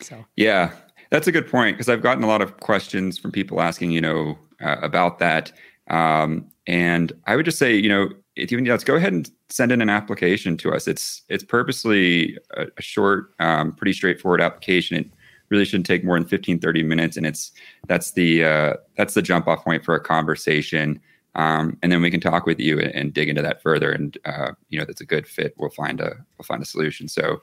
So 0.01 0.25
yeah, 0.37 0.73
that's 1.11 1.27
a 1.27 1.33
good 1.33 1.49
point 1.49 1.77
because 1.77 1.89
I've 1.89 2.03
gotten 2.03 2.25
a 2.25 2.27
lot 2.27 2.43
of 2.43 2.61
questions 2.61 3.19
from 3.19 3.31
people 3.33 3.63
asking, 3.63 3.93
you 3.93 4.01
know, 4.01 4.39
uh, 4.61 4.77
about 4.83 5.19
that. 5.21 5.53
Um, 5.89 6.51
and 6.67 7.13
I 7.27 7.37
would 7.37 7.45
just 7.45 7.59
say, 7.59 7.75
you 7.75 7.89
know, 7.89 8.11
if 8.37 8.51
you 8.51 8.63
let's 8.65 8.85
go 8.85 8.97
ahead 8.97 9.13
and 9.13 9.31
send 9.49 9.73
in 9.73 9.83
an 9.83 9.91
application 9.91 10.57
to 10.59 10.73
us. 10.73 10.89
It's 10.89 11.23
it's 11.29 11.45
purposely 11.45 12.39
a, 12.57 12.67
a 12.77 12.83
short, 12.83 13.35
um, 13.39 13.73
pretty 13.73 13.93
straightforward 13.93 14.41
application. 14.41 14.97
It 14.97 15.11
really 15.51 15.65
shouldn't 15.65 15.87
take 15.87 16.05
more 16.05 16.19
than 16.19 16.29
15, 16.29 16.59
30 16.59 16.83
minutes, 16.83 17.17
and 17.17 17.27
it's 17.27 17.53
that's 17.87 18.13
the 18.13 18.45
uh, 18.45 18.73
that's 18.97 19.15
the 19.15 19.23
jump 19.23 19.49
off 19.49 19.65
point 19.65 19.85
for 19.85 19.95
a 19.95 20.01
conversation. 20.01 21.01
Um, 21.35 21.79
and 21.83 21.91
then 21.91 22.03
we 22.03 22.11
can 22.11 22.21
talk 22.21 22.45
with 22.45 22.61
you 22.61 22.79
and, 22.79 22.95
and 22.95 23.15
dig 23.15 23.29
into 23.29 23.43
that 23.43 23.63
further. 23.63 23.91
And 23.91 24.17
uh, 24.25 24.53
you 24.69 24.79
know, 24.79 24.85
that's 24.85 25.01
a 25.01 25.07
good 25.07 25.27
fit. 25.27 25.55
We'll 25.57 25.71
find 25.71 26.01
a 26.01 26.15
we'll 26.39 26.45
find 26.45 26.63
a 26.63 26.67
solution. 26.67 27.09
So 27.09 27.43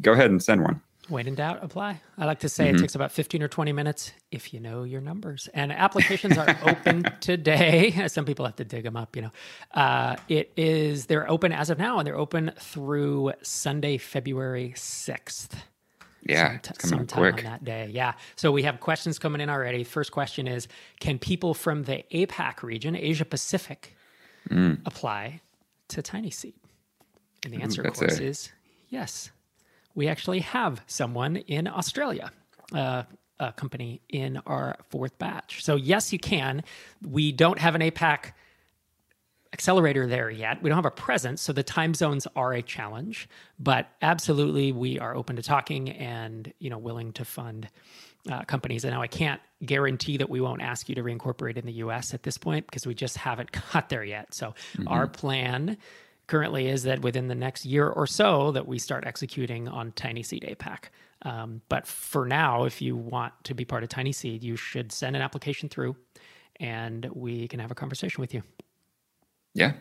go 0.00 0.12
ahead 0.12 0.30
and 0.30 0.42
send 0.42 0.62
one. 0.62 0.82
When 1.10 1.26
in 1.26 1.34
doubt, 1.34 1.58
apply. 1.62 2.00
I 2.16 2.24
like 2.24 2.38
to 2.40 2.48
say 2.48 2.66
mm-hmm. 2.66 2.76
it 2.76 2.80
takes 2.80 2.94
about 2.94 3.10
15 3.10 3.42
or 3.42 3.48
20 3.48 3.72
minutes 3.72 4.12
if 4.30 4.54
you 4.54 4.60
know 4.60 4.84
your 4.84 5.00
numbers. 5.00 5.48
And 5.52 5.72
applications 5.72 6.38
are 6.38 6.56
open 6.64 7.04
today. 7.20 8.04
Some 8.06 8.24
people 8.24 8.46
have 8.46 8.54
to 8.56 8.64
dig 8.64 8.84
them 8.84 8.96
up, 8.96 9.16
you 9.16 9.22
know. 9.22 9.30
Uh, 9.74 10.14
it 10.28 10.52
is, 10.56 11.06
they're 11.06 11.28
open 11.28 11.50
as 11.50 11.68
of 11.68 11.78
now 11.78 11.98
and 11.98 12.06
they're 12.06 12.16
open 12.16 12.52
through 12.60 13.32
Sunday, 13.42 13.98
February 13.98 14.72
6th. 14.76 15.50
Yeah, 16.22 16.58
Some, 16.78 16.90
sometime 16.90 17.32
quick. 17.32 17.44
on 17.44 17.50
that 17.50 17.64
day. 17.64 17.90
Yeah. 17.92 18.12
So 18.36 18.52
we 18.52 18.62
have 18.62 18.78
questions 18.78 19.18
coming 19.18 19.40
in 19.40 19.50
already. 19.50 19.82
First 19.82 20.12
question 20.12 20.46
is 20.46 20.68
Can 21.00 21.18
people 21.18 21.54
from 21.54 21.82
the 21.84 22.04
APAC 22.12 22.62
region, 22.62 22.94
Asia 22.94 23.24
Pacific, 23.24 23.96
mm. 24.48 24.78
apply 24.86 25.40
to 25.88 26.02
Tiny 26.02 26.30
Seed? 26.30 26.54
And 27.42 27.52
the 27.52 27.62
answer, 27.62 27.82
of 27.82 27.94
course, 27.94 28.18
a... 28.18 28.22
is 28.22 28.52
yes 28.90 29.30
we 30.00 30.08
actually 30.08 30.40
have 30.40 30.80
someone 30.86 31.36
in 31.36 31.68
Australia. 31.68 32.32
Uh, 32.72 33.02
a 33.38 33.52
company 33.52 34.00
in 34.08 34.38
our 34.46 34.78
fourth 34.88 35.18
batch. 35.18 35.62
So, 35.62 35.76
yes, 35.76 36.10
you 36.10 36.18
can. 36.18 36.62
We 37.06 37.32
don't 37.32 37.58
have 37.58 37.74
an 37.74 37.82
APAC 37.82 38.32
accelerator 39.52 40.06
there 40.06 40.30
yet. 40.30 40.62
We 40.62 40.70
don't 40.70 40.76
have 40.76 40.86
a 40.86 40.90
presence, 40.90 41.42
so 41.42 41.52
the 41.52 41.62
time 41.62 41.92
zones 41.92 42.26
are 42.34 42.54
a 42.54 42.62
challenge. 42.62 43.28
But 43.58 43.88
absolutely, 44.00 44.72
we 44.72 44.98
are 44.98 45.14
open 45.14 45.36
to 45.36 45.42
talking 45.42 45.90
and 45.90 46.50
you 46.58 46.70
know 46.70 46.78
willing 46.78 47.12
to 47.14 47.24
fund 47.26 47.68
uh, 48.30 48.44
companies. 48.44 48.84
And 48.84 48.94
now 48.94 49.02
I 49.02 49.06
can't 49.06 49.40
guarantee 49.64 50.16
that 50.16 50.30
we 50.30 50.40
won't 50.40 50.62
ask 50.62 50.88
you 50.88 50.94
to 50.94 51.02
reincorporate 51.02 51.58
in 51.58 51.66
the 51.66 51.74
U.S. 51.84 52.14
at 52.14 52.22
this 52.22 52.38
point 52.38 52.66
because 52.66 52.86
we 52.86 52.94
just 52.94 53.18
haven't 53.18 53.50
got 53.72 53.90
there 53.90 54.04
yet. 54.04 54.32
So, 54.32 54.48
mm-hmm. 54.48 54.88
our 54.88 55.06
plan 55.06 55.76
currently 56.30 56.68
is 56.68 56.84
that 56.84 57.02
within 57.02 57.26
the 57.26 57.34
next 57.34 57.66
year 57.66 57.88
or 57.88 58.06
so 58.06 58.52
that 58.52 58.66
we 58.66 58.78
start 58.78 59.04
executing 59.04 59.66
on 59.66 59.90
Tiny 59.92 60.22
Seed 60.22 60.44
APAC. 60.48 60.84
Um, 61.22 61.60
but 61.68 61.88
for 61.88 62.24
now, 62.24 62.64
if 62.64 62.80
you 62.80 62.96
want 62.96 63.32
to 63.44 63.52
be 63.52 63.64
part 63.64 63.82
of 63.82 63.88
Tiny 63.88 64.12
Seed, 64.12 64.44
you 64.44 64.54
should 64.54 64.92
send 64.92 65.16
an 65.16 65.22
application 65.22 65.68
through, 65.68 65.96
and 66.60 67.04
we 67.12 67.48
can 67.48 67.58
have 67.58 67.72
a 67.72 67.74
conversation 67.74 68.20
with 68.20 68.32
you. 68.32 68.44
Yeah. 69.54 69.72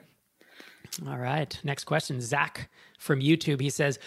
All 1.07 1.19
right. 1.19 1.57
Next 1.63 1.83
question, 1.83 2.19
Zach 2.19 2.69
from 2.97 3.21
YouTube. 3.21 3.61
He 3.61 3.69
says, 3.69 3.99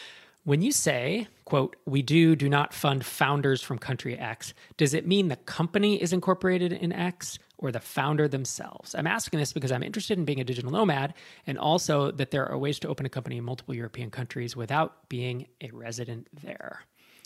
when 0.42 0.62
you 0.62 0.72
say, 0.72 1.28
quote, 1.44 1.76
we 1.86 2.02
do 2.02 2.34
do 2.34 2.48
not 2.48 2.74
fund 2.74 3.06
founders 3.06 3.62
from 3.62 3.78
country 3.78 4.18
X, 4.18 4.52
does 4.76 4.94
it 4.94 5.06
mean 5.06 5.28
the 5.28 5.36
company 5.36 6.02
is 6.02 6.12
incorporated 6.12 6.72
in 6.72 6.92
X 6.92 7.38
or 7.62 7.72
the 7.72 7.80
founder 7.80 8.28
themselves? 8.28 8.94
I'm 8.94 9.06
asking 9.06 9.40
this 9.40 9.52
because 9.52 9.72
I'm 9.72 9.82
interested 9.82 10.18
in 10.18 10.24
being 10.24 10.40
a 10.40 10.44
digital 10.44 10.70
nomad 10.70 11.14
and 11.46 11.56
also 11.56 12.10
that 12.10 12.30
there 12.30 12.46
are 12.46 12.58
ways 12.58 12.78
to 12.80 12.88
open 12.88 13.06
a 13.06 13.08
company 13.08 13.38
in 13.38 13.44
multiple 13.44 13.74
European 13.74 14.10
countries 14.10 14.54
without 14.54 15.08
being 15.08 15.46
a 15.62 15.70
resident 15.72 16.28
there. 16.42 16.82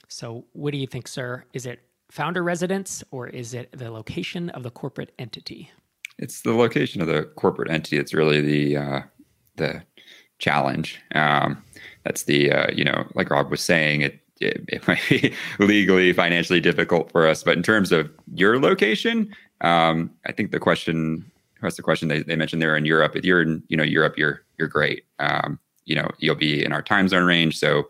So, 0.09 0.45
what 0.52 0.71
do 0.71 0.78
you 0.78 0.87
think, 0.87 1.09
sir? 1.09 1.45
Is 1.52 1.66
it 1.66 1.81
founder 2.11 2.43
residence 2.43 3.02
or 3.11 3.26
is 3.26 3.55
it 3.55 3.73
the 3.73 3.90
location 3.90 4.50
of 4.50 4.62
the 4.62 4.71
corporate 4.71 5.12
entity? 5.19 5.71
It's 6.19 6.43
the 6.43 6.52
location 6.52 7.00
of 7.00 7.09
the 7.09 7.25
corporate 7.25 7.71
entity. 7.71 7.99
It's 7.99 8.14
really 8.14 8.40
the 8.40 8.76
uh, 8.76 9.00
the 9.57 9.83
challenge. 10.38 11.00
Um, 11.14 11.62
that's 12.05 12.25
the 12.25 12.52
uh, 12.52 12.71
you 12.73 12.85
know 12.85 13.07
like 13.14 13.31
rob 13.31 13.50
was 13.50 13.61
saying 13.61 14.02
it, 14.02 14.21
it, 14.40 14.64
it 14.69 14.87
might 14.87 15.00
be 15.09 15.35
legally 15.59 16.12
financially 16.12 16.61
difficult 16.61 17.11
for 17.11 17.26
us 17.26 17.43
but 17.43 17.57
in 17.57 17.62
terms 17.62 17.93
of 17.93 18.11
your 18.35 18.61
location 18.61 19.35
um, 19.61 20.11
i 20.26 20.33
think 20.33 20.50
the 20.50 20.61
question 20.61 21.25
what's 21.61 21.76
the 21.76 21.83
question 21.83 22.09
they, 22.09 22.23
they 22.23 22.37
mentioned 22.37 22.62
there 22.62 22.76
in 22.76 22.85
europe. 22.85 23.16
If 23.16 23.25
you're 23.25 23.43
in 23.43 23.62
you 23.69 23.76
know 23.76 23.83
europe 23.83 24.14
you're 24.16 24.43
you're 24.59 24.69
great. 24.69 25.05
Um, 25.19 25.59
you 25.85 25.95
know 25.95 26.11
you'll 26.19 26.35
be 26.35 26.64
in 26.64 26.73
our 26.73 26.83
time 26.83 27.09
zone 27.09 27.25
range 27.25 27.59
so 27.59 27.85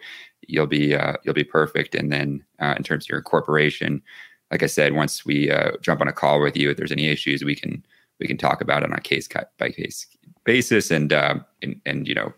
you'll 0.49 0.67
be 0.67 0.95
uh, 0.95 1.15
you'll 1.25 1.35
be 1.35 1.45
perfect. 1.45 1.95
And 1.95 2.13
then 2.13 2.45
uh, 2.61 2.75
in 2.77 2.83
terms 2.83 3.07
of 3.07 3.11
your 3.11 3.23
corporation 3.23 4.03
like 4.51 4.63
i 4.63 4.67
said 4.67 4.95
once 4.95 5.27
we 5.27 5.51
uh, 5.51 5.73
jump 5.83 6.01
on 6.01 6.09
a 6.09 6.13
call 6.13 6.41
with 6.41 6.57
you 6.57 6.71
if 6.71 6.77
there's 6.77 6.93
any 6.93 7.09
issues 7.09 7.43
we 7.43 7.55
can 7.55 7.85
we 8.21 8.27
can 8.27 8.37
talk 8.37 8.61
about 8.61 8.83
it 8.83 8.91
on 8.91 8.99
a 8.99 9.01
case 9.01 9.29
by 9.59 9.71
case 9.71 10.07
basis. 10.45 10.91
And, 10.91 11.13
uh, 11.13 11.37
and 11.63 11.81
and 11.85 12.09
you 12.09 12.15
know 12.15 12.33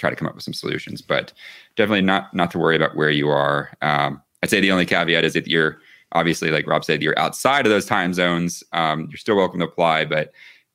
try 0.00 0.10
to 0.10 0.16
come 0.16 0.26
up 0.26 0.34
with 0.34 0.44
some 0.44 0.54
solutions. 0.54 1.02
But 1.02 1.32
definitely 1.76 2.02
not 2.02 2.34
not 2.34 2.50
to 2.52 2.58
worry 2.58 2.76
about 2.76 2.96
where 2.96 3.10
you 3.10 3.28
are. 3.28 3.70
Um, 3.82 4.22
I'd 4.42 4.50
say 4.50 4.60
the 4.60 4.72
only 4.72 4.86
caveat 4.86 5.24
is 5.24 5.34
that 5.34 5.46
you're 5.46 5.78
obviously, 6.12 6.50
like 6.50 6.66
Rob 6.66 6.84
said, 6.84 7.02
you're 7.02 7.18
outside 7.18 7.66
of 7.66 7.70
those 7.70 7.86
time 7.86 8.14
zones. 8.14 8.64
Um, 8.72 9.06
you're 9.10 9.18
still 9.18 9.36
welcome 9.36 9.60
to 9.60 9.66
apply, 9.66 10.06
but 10.06 10.32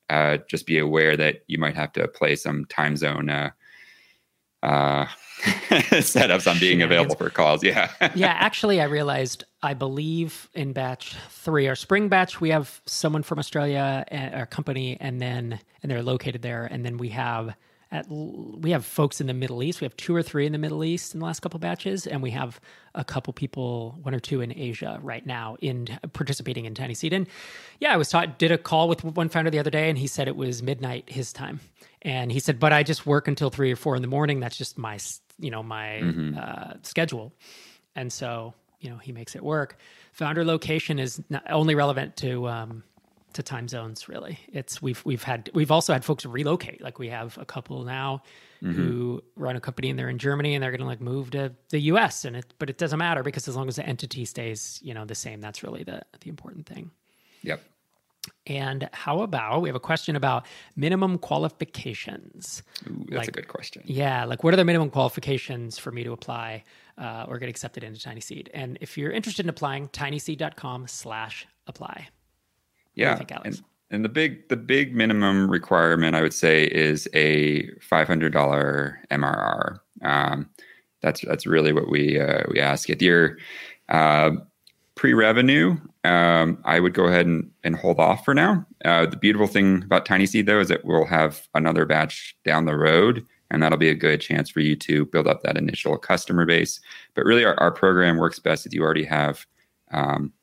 uh, 0.10 0.38
just 0.48 0.66
be 0.66 0.78
aware 0.78 1.18
that 1.18 1.44
you 1.48 1.58
might 1.58 1.76
have 1.76 1.92
to 1.94 2.08
play 2.08 2.36
some 2.36 2.66
time 2.66 2.96
zone 2.96 3.30
uh, 3.30 3.50
uh, 4.64 5.06
setups 5.44 6.50
on 6.50 6.60
being 6.60 6.82
available 6.82 7.16
for 7.16 7.30
calls. 7.30 7.64
Yeah. 7.64 7.92
yeah. 8.16 8.36
Actually, 8.40 8.82
I 8.82 8.86
realized 8.86 9.44
I 9.62 9.74
believe 9.74 10.50
in 10.54 10.74
batch 10.74 11.16
three, 11.30 11.68
our 11.68 11.76
spring 11.76 12.08
batch, 12.08 12.40
we 12.40 12.50
have 12.50 12.82
someone 12.86 13.24
from 13.24 13.40
Australia, 13.40 14.06
our 14.12 14.46
company, 14.46 14.98
and 15.00 15.22
then 15.22 15.60
and 15.82 15.92
they're 15.92 16.04
located 16.04 16.42
there, 16.42 16.66
and 16.66 16.86
then 16.86 16.98
we 16.98 17.10
have 17.10 17.56
at 17.92 18.10
we 18.10 18.72
have 18.72 18.86
folks 18.86 19.22
in 19.22 19.28
the 19.28 19.34
Middle 19.34 19.62
East. 19.64 19.82
We 19.82 19.86
have 19.86 19.96
two 19.98 20.16
or 20.16 20.24
three 20.24 20.46
in 20.46 20.52
the 20.52 20.58
Middle 20.58 20.84
East 20.84 21.14
in 21.14 21.20
the 21.20 21.26
last 21.26 21.42
couple 21.42 21.60
batches, 21.60 22.08
and 22.08 22.22
we 22.22 22.32
have 22.32 22.60
a 22.94 23.04
couple 23.04 23.34
people, 23.34 23.98
one 24.02 24.16
or 24.16 24.20
two 24.20 24.42
in 24.42 24.58
Asia 24.58 25.00
right 25.02 25.26
now, 25.26 25.58
in 25.62 25.88
participating 26.14 26.66
in 26.66 26.74
Tiny 26.74 26.94
Seed. 26.94 27.14
And 27.14 27.28
yeah, 27.80 27.94
I 27.94 27.98
was 27.98 28.10
taught 28.10 28.40
did 28.40 28.52
a 28.52 28.58
call 28.58 28.88
with 28.88 29.04
one 29.04 29.30
founder 29.30 29.50
the 29.50 29.60
other 29.60 29.70
day, 29.70 29.90
and 29.90 29.98
he 29.98 30.08
said 30.08 30.28
it 30.28 30.36
was 30.36 30.64
midnight 30.64 31.10
his 31.10 31.32
time, 31.32 31.60
and 32.02 32.32
he 32.32 32.40
said, 32.40 32.60
"But 32.60 32.74
I 32.74 32.84
just 32.84 33.06
work 33.06 33.28
until 33.28 33.50
three 33.50 33.72
or 33.72 33.76
four 33.76 33.96
in 33.96 34.02
the 34.02 34.08
morning. 34.08 34.40
That's 34.40 34.58
just 34.58 34.78
my 34.78 35.00
you 35.40 35.52
know 35.52 35.64
my 35.64 36.00
mm-hmm. 36.02 36.38
uh, 36.38 36.74
schedule," 36.82 37.34
and 37.96 38.12
so 38.12 38.54
you 38.80 38.90
know 38.90 38.98
he 38.98 39.12
makes 39.12 39.36
it 39.36 39.44
work. 39.44 39.78
Founder 40.14 40.46
location 40.46 40.98
is 40.98 41.22
only 41.50 41.76
relevant 41.76 42.16
to 42.18 42.48
um, 42.48 42.84
to 43.36 43.44
time 43.44 43.68
zones 43.68 44.10
really 44.10 44.40
it's 44.48 44.82
we've 44.82 45.04
we've 45.06 45.24
had 45.24 45.50
we've 45.54 45.72
also 45.72 45.94
had 45.94 46.04
folks 46.04 46.26
relocate 46.26 46.82
like 46.82 47.00
we 47.00 47.10
have 47.10 47.38
a 47.38 47.46
couple 47.46 47.84
now 47.84 48.22
mm-hmm. 48.62 48.74
who 48.74 49.22
run 49.36 49.56
a 49.56 49.60
company 49.60 49.90
and 49.90 50.00
they're 50.00 50.10
in 50.10 50.18
germany 50.18 50.56
and 50.56 50.64
they're 50.64 50.72
going 50.72 50.82
to 50.82 50.88
like 50.88 51.02
move 51.02 51.30
to 51.32 51.54
the 51.70 51.80
us 51.80 52.26
and 52.26 52.36
it 52.36 52.54
but 52.60 52.70
it 52.70 52.78
doesn't 52.78 53.00
matter 53.00 53.24
because 53.24 53.48
as 53.48 53.56
long 53.56 53.68
as 53.68 53.76
the 53.76 53.86
entity 53.86 54.26
stays 54.26 54.80
you 54.82 54.94
know 54.94 55.06
the 55.06 55.16
same 55.16 55.42
that's 55.42 55.64
really 55.64 55.84
the 55.84 56.02
the 56.22 56.30
important 56.30 56.66
thing 56.66 56.92
yep 57.44 57.62
and 58.48 58.90
how 58.94 59.22
about 59.22 59.62
we 59.62 59.70
have 59.70 59.76
a 59.76 59.80
question 59.80 60.16
about 60.16 60.46
minimum 60.76 61.18
qualifications? 61.18 62.64
Ooh, 62.88 63.06
that's 63.10 63.20
like, 63.20 63.28
a 63.28 63.32
good 63.32 63.48
question. 63.48 63.84
Yeah, 63.86 64.26
like 64.26 64.44
what 64.44 64.54
are 64.54 64.58
the 64.58 64.66
minimum 64.66 64.90
qualifications 64.90 65.78
for 65.78 65.92
me 65.92 66.04
to 66.04 66.12
apply 66.12 66.64
uh, 66.98 67.26
or 67.28 67.38
get 67.40 67.50
accepted 67.50 67.84
into 67.84 68.02
Tiny 68.02 68.22
Seed? 68.22 68.50
And 68.54 68.78
if 68.82 68.98
you're 68.98 69.12
interested 69.12 69.46
in 69.46 69.50
applying, 69.50 69.90
tinyseed.com/slash 69.90 71.48
apply. 71.68 72.08
Yeah. 72.96 73.16
Think, 73.16 73.32
and, 73.44 73.62
and 73.92 74.06
the 74.06 74.10
big 74.10 74.48
the 74.50 74.58
big 74.58 74.96
minimum 74.96 75.50
requirement 75.50 76.16
I 76.16 76.22
would 76.22 76.34
say 76.34 76.66
is 76.66 77.08
a 77.14 77.70
five 77.80 78.08
hundred 78.08 78.34
dollar 78.34 79.00
MRR. 79.12 79.80
Um, 80.02 80.50
that's 81.02 81.22
that's 81.22 81.46
really 81.46 81.72
what 81.72 81.90
we 81.90 82.20
uh, 82.20 82.44
we 82.52 82.60
ask. 82.60 82.90
If 82.90 83.02
you're 83.02 83.38
uh, 83.90 84.32
pre-revenue, 84.96 85.78
um, 86.04 86.58
I 86.64 86.80
would 86.80 86.94
go 86.94 87.06
ahead 87.06 87.26
and, 87.28 87.52
and 87.64 87.76
hold 87.76 88.00
off 88.00 88.26
for 88.26 88.34
now. 88.34 88.66
Uh, 88.84 89.06
the 89.06 89.18
beautiful 89.18 89.48
thing 89.48 89.84
about 89.84 90.06
Tiny 90.06 90.26
Seed 90.26 90.48
though 90.48 90.60
is 90.60 90.70
that 90.70 90.84
we'll 90.84 91.06
have 91.06 91.48
another 91.54 91.86
batch 91.86 92.36
down 92.44 92.66
the 92.66 92.78
road, 92.78 93.26
and 93.52 93.62
that'll 93.62 93.78
be 93.78 93.90
a 93.90 93.96
good 93.96 94.20
chance 94.20 94.50
for 94.50 94.62
you 94.62 94.76
to 94.78 95.06
build 95.06 95.28
up 95.28 95.44
that 95.44 95.58
initial 95.58 95.98
customer 95.98 96.46
base. 96.46 96.80
But 97.14 97.26
really, 97.26 97.46
our, 97.46 97.60
our 97.60 97.72
program 97.72 98.18
works 98.18 98.40
best 98.40 98.66
if 98.66 98.74
you 98.74 98.82
already 98.82 99.06
have 99.06 99.46
um, 99.92 100.34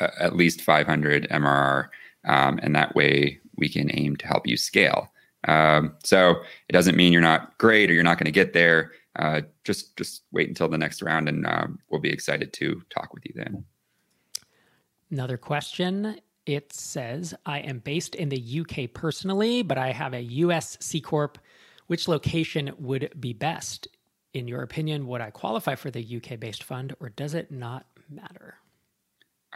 at 0.00 0.36
least 0.36 0.62
500 0.62 1.28
MRR, 1.30 1.88
um, 2.24 2.58
and 2.62 2.74
that 2.74 2.94
way 2.94 3.40
we 3.56 3.68
can 3.68 3.90
aim 3.94 4.16
to 4.16 4.26
help 4.26 4.46
you 4.46 4.56
scale. 4.56 5.12
Um, 5.48 5.94
so 6.04 6.42
it 6.68 6.72
doesn't 6.72 6.96
mean 6.96 7.12
you're 7.12 7.22
not 7.22 7.58
great 7.58 7.90
or 7.90 7.94
you're 7.94 8.04
not 8.04 8.18
going 8.18 8.26
to 8.26 8.32
get 8.32 8.52
there. 8.52 8.92
Uh, 9.16 9.42
just 9.64 9.96
just 9.96 10.22
wait 10.32 10.48
until 10.48 10.68
the 10.68 10.78
next 10.78 11.02
round, 11.02 11.28
and 11.28 11.46
um, 11.46 11.78
we'll 11.90 12.00
be 12.00 12.10
excited 12.10 12.52
to 12.54 12.82
talk 12.88 13.12
with 13.12 13.24
you 13.26 13.32
then. 13.34 13.64
Another 15.10 15.36
question. 15.36 16.20
It 16.44 16.72
says, 16.72 17.34
I 17.46 17.60
am 17.60 17.78
based 17.78 18.16
in 18.16 18.28
the 18.28 18.60
UK 18.60 18.92
personally, 18.92 19.62
but 19.62 19.78
I 19.78 19.92
have 19.92 20.14
a 20.14 20.22
US 20.22 20.76
C 20.80 21.00
Corp. 21.00 21.38
Which 21.86 22.08
location 22.08 22.72
would 22.78 23.12
be 23.20 23.32
best? 23.32 23.86
In 24.32 24.48
your 24.48 24.62
opinion, 24.62 25.06
would 25.08 25.20
I 25.20 25.30
qualify 25.30 25.74
for 25.74 25.90
the 25.90 26.16
UK 26.16 26.40
based 26.40 26.62
fund 26.64 26.96
or 27.00 27.10
does 27.10 27.34
it 27.34 27.50
not 27.50 27.86
matter? 28.08 28.56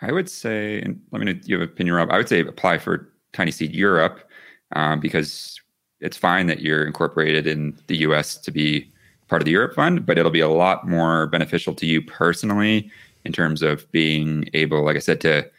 I 0.03 0.12
would 0.12 0.29
say, 0.29 0.81
and 0.83 1.00
let 1.11 1.21
me 1.21 1.33
know 1.33 1.41
you 1.45 1.59
have 1.59 1.69
an 1.69 1.73
opinion, 1.73 1.97
Rob. 1.97 2.11
I 2.11 2.19
would 2.19 2.29
say 2.29 2.41
apply 2.41 2.79
for 2.79 3.11
Tiny 3.33 3.50
Seed 3.50 3.75
Europe 3.75 4.29
um, 4.75 5.00
because 5.00 5.61
it's 6.00 6.17
fine 6.17 6.47
that 6.47 6.61
you're 6.61 6.87
incorporated 6.87 7.47
in 7.47 7.79
the 7.87 7.99
US 7.99 8.37
to 8.38 8.50
be 8.50 8.91
part 9.29 9.43
of 9.43 9.47
the 9.47 9.53
Europe 9.53 9.75
Fund, 9.75 10.07
but 10.07 10.19
it'll 10.19 10.31
be 10.31 10.41
a 10.41 10.49
lot 10.49 10.87
more 10.88 11.26
beneficial 11.26 11.75
to 11.75 11.87
you 11.87 12.03
personally 12.03 12.91
in 13.25 13.33
terms 13.33 13.62
of 13.62 13.91
being 13.91 14.49
able, 14.55 14.85
like 14.85 14.97
I 14.97 15.00
said, 15.00 15.21
to 15.23 15.50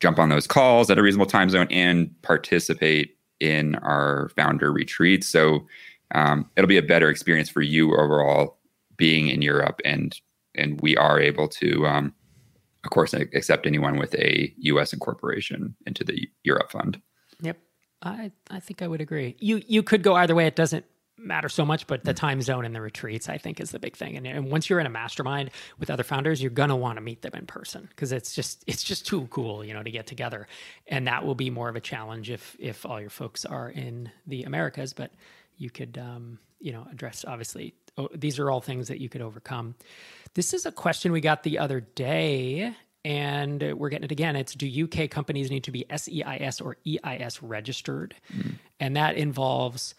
jump 0.00 0.18
on 0.18 0.28
those 0.28 0.46
calls 0.46 0.90
at 0.90 0.98
a 0.98 1.02
reasonable 1.02 1.26
time 1.26 1.50
zone 1.50 1.68
and 1.70 2.10
participate 2.22 3.16
in 3.40 3.74
our 3.76 4.30
founder 4.36 4.72
retreat. 4.72 5.24
So 5.24 5.66
um, 6.14 6.48
it'll 6.56 6.68
be 6.68 6.78
a 6.78 6.82
better 6.82 7.08
experience 7.08 7.48
for 7.48 7.62
you 7.62 7.92
overall 7.94 8.58
being 8.96 9.28
in 9.28 9.42
Europe, 9.42 9.80
and 9.84 10.18
and 10.54 10.80
we 10.80 10.96
are 10.96 11.18
able 11.18 11.48
to 11.48 11.86
um, 11.86 12.14
of 12.84 12.90
course, 12.90 13.14
accept 13.14 13.66
anyone 13.66 13.96
with 13.96 14.14
a 14.14 14.52
U.S. 14.58 14.92
incorporation 14.92 15.74
into 15.86 16.04
the 16.04 16.28
Europe 16.42 16.72
fund. 16.72 17.00
Yep, 17.40 17.58
I 18.02 18.32
I 18.50 18.60
think 18.60 18.82
I 18.82 18.88
would 18.88 19.00
agree. 19.00 19.36
You 19.38 19.62
you 19.66 19.82
could 19.82 20.02
go 20.02 20.14
either 20.14 20.34
way. 20.34 20.46
It 20.46 20.56
doesn't 20.56 20.84
matter 21.18 21.48
so 21.48 21.64
much, 21.64 21.86
but 21.86 22.04
the 22.04 22.14
time 22.14 22.42
zone 22.42 22.64
and 22.64 22.74
the 22.74 22.80
retreats, 22.80 23.28
I 23.28 23.38
think, 23.38 23.60
is 23.60 23.70
the 23.70 23.78
big 23.78 23.96
thing. 23.96 24.16
And, 24.16 24.26
and 24.26 24.50
once 24.50 24.68
you're 24.68 24.80
in 24.80 24.86
a 24.86 24.90
mastermind 24.90 25.50
with 25.78 25.90
other 25.90 26.02
founders, 26.02 26.42
you're 26.42 26.50
gonna 26.50 26.76
want 26.76 26.96
to 26.96 27.00
meet 27.00 27.22
them 27.22 27.32
in 27.34 27.46
person 27.46 27.86
because 27.88 28.12
it's 28.12 28.34
just 28.34 28.64
it's 28.66 28.82
just 28.82 29.06
too 29.06 29.26
cool, 29.30 29.64
you 29.64 29.74
know, 29.74 29.82
to 29.82 29.90
get 29.90 30.06
together. 30.06 30.48
And 30.88 31.06
that 31.06 31.24
will 31.24 31.36
be 31.36 31.50
more 31.50 31.68
of 31.68 31.76
a 31.76 31.80
challenge 31.80 32.30
if 32.30 32.56
if 32.58 32.84
all 32.84 33.00
your 33.00 33.10
folks 33.10 33.44
are 33.44 33.70
in 33.70 34.10
the 34.26 34.42
Americas. 34.42 34.92
But 34.92 35.12
you 35.56 35.70
could 35.70 35.98
um, 35.98 36.38
you 36.60 36.72
know 36.72 36.86
address 36.90 37.24
obviously 37.26 37.74
oh, 37.98 38.08
these 38.14 38.38
are 38.38 38.50
all 38.50 38.60
things 38.60 38.88
that 38.88 39.00
you 39.00 39.08
could 39.08 39.22
overcome. 39.22 39.74
This 40.34 40.54
is 40.54 40.66
a 40.66 40.72
question 40.72 41.12
we 41.12 41.20
got 41.20 41.42
the 41.42 41.58
other 41.58 41.80
day, 41.80 42.74
and 43.04 43.62
we're 43.76 43.90
getting 43.90 44.04
it 44.04 44.12
again. 44.12 44.36
It's 44.36 44.54
do 44.54 44.84
UK 44.84 45.10
companies 45.10 45.50
need 45.50 45.64
to 45.64 45.70
be 45.70 45.84
SEIS 45.94 46.60
or 46.60 46.76
EIS 46.86 47.42
registered? 47.42 48.14
Mm. 48.34 48.54
And 48.80 48.96
that 48.96 49.16
involves 49.16 49.94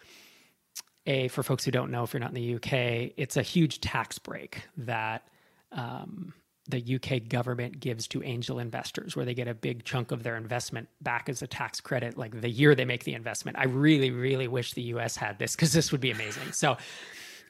a, 1.05 1.27
for 1.27 1.43
folks 1.43 1.65
who 1.65 1.71
don't 1.71 1.91
know, 1.91 2.03
if 2.03 2.13
you're 2.13 2.19
not 2.19 2.29
in 2.29 2.35
the 2.35 2.55
UK, 2.55 3.13
it's 3.17 3.37
a 3.37 3.41
huge 3.41 3.81
tax 3.81 4.17
break 4.17 4.63
that 4.77 5.27
um, 5.71 6.33
the 6.69 6.95
UK 6.95 7.27
government 7.27 7.79
gives 7.79 8.07
to 8.07 8.23
angel 8.23 8.57
investors, 8.57 9.15
where 9.15 9.25
they 9.25 9.33
get 9.33 9.47
a 9.47 9.53
big 9.53 9.83
chunk 9.83 10.11
of 10.11 10.23
their 10.23 10.37
investment 10.37 10.87
back 11.01 11.27
as 11.27 11.41
a 11.41 11.47
tax 11.47 11.81
credit, 11.81 12.17
like 12.17 12.39
the 12.39 12.49
year 12.49 12.73
they 12.73 12.85
make 12.85 13.03
the 13.03 13.13
investment. 13.13 13.57
I 13.59 13.65
really, 13.65 14.11
really 14.11 14.47
wish 14.47 14.73
the 14.73 14.83
US 14.83 15.15
had 15.17 15.39
this 15.39 15.55
because 15.55 15.73
this 15.73 15.91
would 15.91 16.01
be 16.01 16.11
amazing. 16.11 16.53
So 16.53 16.77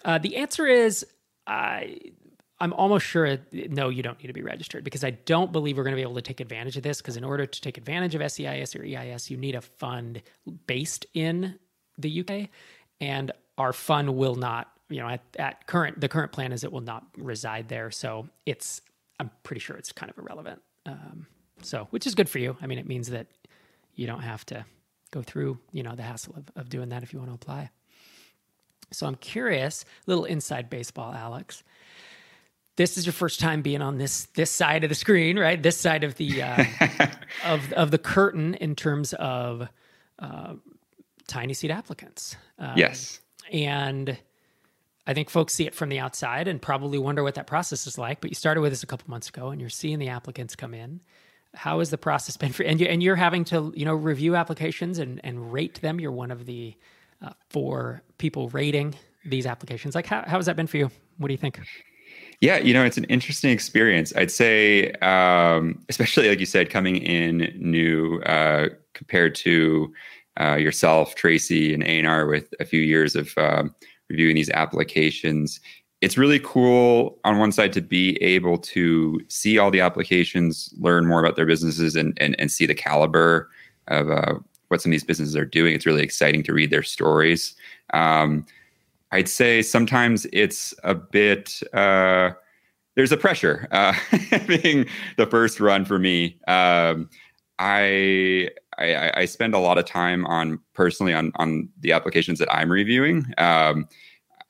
uh, 0.03 0.17
the 0.17 0.37
answer 0.37 0.65
is 0.65 1.05
I. 1.45 1.99
I'm 2.59 2.73
almost 2.73 3.05
sure 3.05 3.37
no, 3.51 3.89
you 3.89 4.03
don't 4.03 4.19
need 4.19 4.27
to 4.27 4.33
be 4.33 4.41
registered 4.41 4.83
because 4.83 5.03
I 5.03 5.11
don't 5.11 5.51
believe 5.51 5.77
we're 5.77 5.83
going 5.83 5.95
to 5.95 5.97
be 5.97 6.03
able 6.03 6.15
to 6.15 6.21
take 6.21 6.39
advantage 6.39 6.77
of 6.77 6.83
this. 6.83 7.01
Because 7.01 7.17
in 7.17 7.23
order 7.23 7.45
to 7.45 7.61
take 7.61 7.77
advantage 7.77 8.15
of 8.15 8.31
SEIS 8.31 8.75
or 8.75 8.83
EIS, 8.83 9.29
you 9.29 9.37
need 9.37 9.55
a 9.55 9.61
fund 9.61 10.21
based 10.67 11.05
in 11.13 11.59
the 11.97 12.21
UK, 12.21 12.49
and 13.01 13.31
our 13.57 13.73
fund 13.73 14.15
will 14.15 14.35
not. 14.35 14.69
You 14.89 14.99
know, 14.99 15.07
at, 15.09 15.21
at 15.39 15.65
current 15.65 15.99
the 15.99 16.07
current 16.07 16.31
plan 16.31 16.51
is 16.51 16.63
it 16.63 16.71
will 16.71 16.81
not 16.81 17.05
reside 17.17 17.67
there, 17.69 17.89
so 17.89 18.27
it's 18.45 18.81
I'm 19.19 19.31
pretty 19.43 19.59
sure 19.59 19.75
it's 19.75 19.91
kind 19.91 20.11
of 20.11 20.17
irrelevant. 20.17 20.61
Um, 20.85 21.27
so, 21.61 21.87
which 21.91 22.05
is 22.05 22.13
good 22.13 22.29
for 22.29 22.39
you. 22.39 22.57
I 22.61 22.67
mean, 22.67 22.77
it 22.77 22.87
means 22.87 23.09
that 23.09 23.27
you 23.95 24.05
don't 24.07 24.21
have 24.21 24.45
to 24.47 24.65
go 25.11 25.21
through, 25.21 25.59
you 25.71 25.83
know, 25.83 25.95
the 25.95 26.03
hassle 26.03 26.35
of, 26.35 26.45
of 26.55 26.69
doing 26.69 26.89
that 26.89 27.03
if 27.03 27.13
you 27.13 27.19
want 27.19 27.29
to 27.29 27.35
apply. 27.35 27.69
So 28.91 29.07
I'm 29.07 29.15
curious, 29.15 29.85
little 30.05 30.25
inside 30.25 30.69
baseball, 30.69 31.13
Alex. 31.13 31.63
This 32.75 32.97
is 32.97 33.05
your 33.05 33.13
first 33.13 33.39
time 33.39 33.61
being 33.61 33.81
on 33.81 33.97
this 33.97 34.25
this 34.33 34.49
side 34.49 34.83
of 34.83 34.89
the 34.89 34.95
screen, 34.95 35.37
right? 35.37 35.61
This 35.61 35.77
side 35.77 36.03
of 36.03 36.15
the 36.15 36.41
uh, 36.41 36.65
of 37.45 37.71
of 37.73 37.91
the 37.91 37.99
curtain 37.99 38.55
in 38.55 38.75
terms 38.75 39.13
of 39.13 39.67
uh, 40.17 40.55
tiny 41.27 41.53
seed 41.53 41.71
applicants. 41.71 42.35
Um, 42.57 42.73
yes, 42.75 43.21
and 43.51 44.17
I 45.05 45.13
think 45.13 45.29
folks 45.29 45.53
see 45.53 45.67
it 45.67 45.75
from 45.75 45.89
the 45.89 45.99
outside 45.99 46.47
and 46.47 46.61
probably 46.61 46.97
wonder 46.97 47.21
what 47.23 47.35
that 47.35 47.45
process 47.45 47.85
is 47.85 47.97
like. 47.97 48.21
But 48.21 48.31
you 48.31 48.35
started 48.35 48.61
with 48.61 48.71
this 48.71 48.83
a 48.83 48.87
couple 48.87 49.09
months 49.09 49.29
ago, 49.29 49.49
and 49.49 49.61
you're 49.61 49.69
seeing 49.69 49.99
the 49.99 50.09
applicants 50.09 50.55
come 50.55 50.73
in. 50.73 51.01
How 51.53 51.79
has 51.79 51.91
the 51.91 51.97
process 51.99 52.37
been 52.37 52.53
for? 52.53 52.63
And 52.63 52.81
you 52.81 52.87
and 52.87 53.03
you're 53.03 53.15
having 53.15 53.43
to 53.45 53.71
you 53.75 53.85
know 53.85 53.93
review 53.93 54.35
applications 54.35 54.97
and 54.97 55.21
and 55.23 55.53
rate 55.53 55.79
them. 55.81 55.99
You're 55.99 56.11
one 56.11 56.31
of 56.31 56.47
the 56.47 56.75
uh, 57.21 57.33
four 57.49 58.01
people 58.17 58.49
rating 58.49 58.95
these 59.23 59.45
applications. 59.45 59.93
Like 59.93 60.07
how 60.07 60.23
how 60.25 60.37
has 60.37 60.47
that 60.47 60.55
been 60.55 60.65
for 60.65 60.77
you? 60.77 60.89
What 61.17 61.27
do 61.27 61.33
you 61.33 61.37
think? 61.37 61.59
Yeah, 62.43 62.57
you 62.57 62.73
know, 62.73 62.83
it's 62.83 62.97
an 62.97 63.05
interesting 63.05 63.51
experience. 63.51 64.11
I'd 64.17 64.29
say, 64.29 64.91
um, 64.95 65.81
especially 65.87 66.27
like 66.27 66.41
you 66.41 66.45
said, 66.45 66.69
coming 66.69 66.97
in 66.97 67.55
new 67.55 68.19
uh, 68.23 68.67
compared 68.93 69.33
to 69.35 69.93
uh, 70.37 70.55
yourself, 70.55 71.15
Tracy, 71.15 71.73
and 71.73 71.85
Einar 71.85 72.27
with 72.27 72.53
a 72.59 72.65
few 72.65 72.81
years 72.81 73.15
of 73.15 73.33
um, 73.37 73.73
reviewing 74.09 74.35
these 74.35 74.49
applications. 74.49 75.61
It's 76.01 76.17
really 76.17 76.39
cool 76.39 77.17
on 77.23 77.39
one 77.39 77.53
side 77.53 77.71
to 77.73 77.81
be 77.81 78.21
able 78.21 78.57
to 78.57 79.21
see 79.29 79.57
all 79.57 79.71
the 79.71 79.79
applications, 79.79 80.73
learn 80.77 81.05
more 81.07 81.21
about 81.21 81.37
their 81.37 81.45
businesses, 81.45 81.95
and 81.95 82.17
and, 82.19 82.37
and 82.37 82.51
see 82.51 82.65
the 82.65 82.75
caliber 82.75 83.49
of 83.87 84.11
uh, 84.11 84.33
what 84.67 84.81
some 84.81 84.89
of 84.89 84.91
these 84.91 85.05
businesses 85.05 85.37
are 85.37 85.45
doing. 85.45 85.73
It's 85.73 85.85
really 85.85 86.03
exciting 86.03 86.43
to 86.43 86.51
read 86.51 86.71
their 86.71 86.83
stories. 86.83 87.55
Um, 87.93 88.45
I'd 89.13 89.29
say 89.29 89.61
sometimes 89.61 90.25
it's 90.33 90.73
a 90.83 90.95
bit. 90.95 91.61
Uh, 91.71 92.31
there's 92.95 93.11
a 93.11 93.17
pressure 93.17 93.67
uh, 93.71 93.93
being 94.47 94.87
the 95.17 95.27
first 95.27 95.59
run 95.59 95.85
for 95.85 95.99
me. 95.99 96.39
Um, 96.47 97.11
I, 97.59 98.49
I, 98.79 99.11
I 99.15 99.25
spend 99.25 99.53
a 99.53 99.59
lot 99.59 99.77
of 99.77 99.85
time 99.85 100.25
on 100.25 100.59
personally 100.73 101.13
on 101.13 101.31
on 101.35 101.69
the 101.81 101.91
applications 101.91 102.39
that 102.39 102.51
I'm 102.51 102.71
reviewing. 102.71 103.25
Um, 103.37 103.87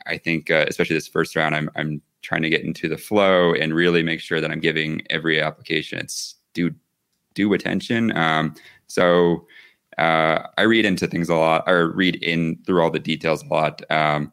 I 0.06 0.18
think 0.18 0.50
uh, 0.50 0.64
especially 0.70 0.96
this 0.96 1.10
first 1.10 1.36
round, 1.36 1.56
I'm 1.56 1.70
I'm 1.76 2.02
trying 2.22 2.44
to 2.44 2.50
get 2.50 2.64
into 2.64 2.88
the 2.88 2.98
flow 2.98 3.54
and 3.54 3.74
really 3.74 4.02
make 4.02 4.22
sure 4.22 4.40
that 4.40 4.50
I'm 4.50 4.62
giving 4.62 5.02
every 5.10 5.42
application 5.42 6.00
its 6.00 6.36
due 6.54 6.74
due 7.34 7.54
attention. 7.54 8.16
Um, 8.16 8.56
so 8.88 9.46
uh, 9.98 10.48
I 10.58 10.62
read 10.62 10.86
into 10.86 11.06
things 11.06 11.28
a 11.28 11.36
lot, 11.36 11.66
or 11.68 11.92
read 11.92 12.16
in 12.24 12.60
through 12.66 12.82
all 12.82 12.92
the 12.92 13.00
details 13.00 13.44
a 13.44 13.48
lot. 13.48 13.82
Um, 13.92 14.32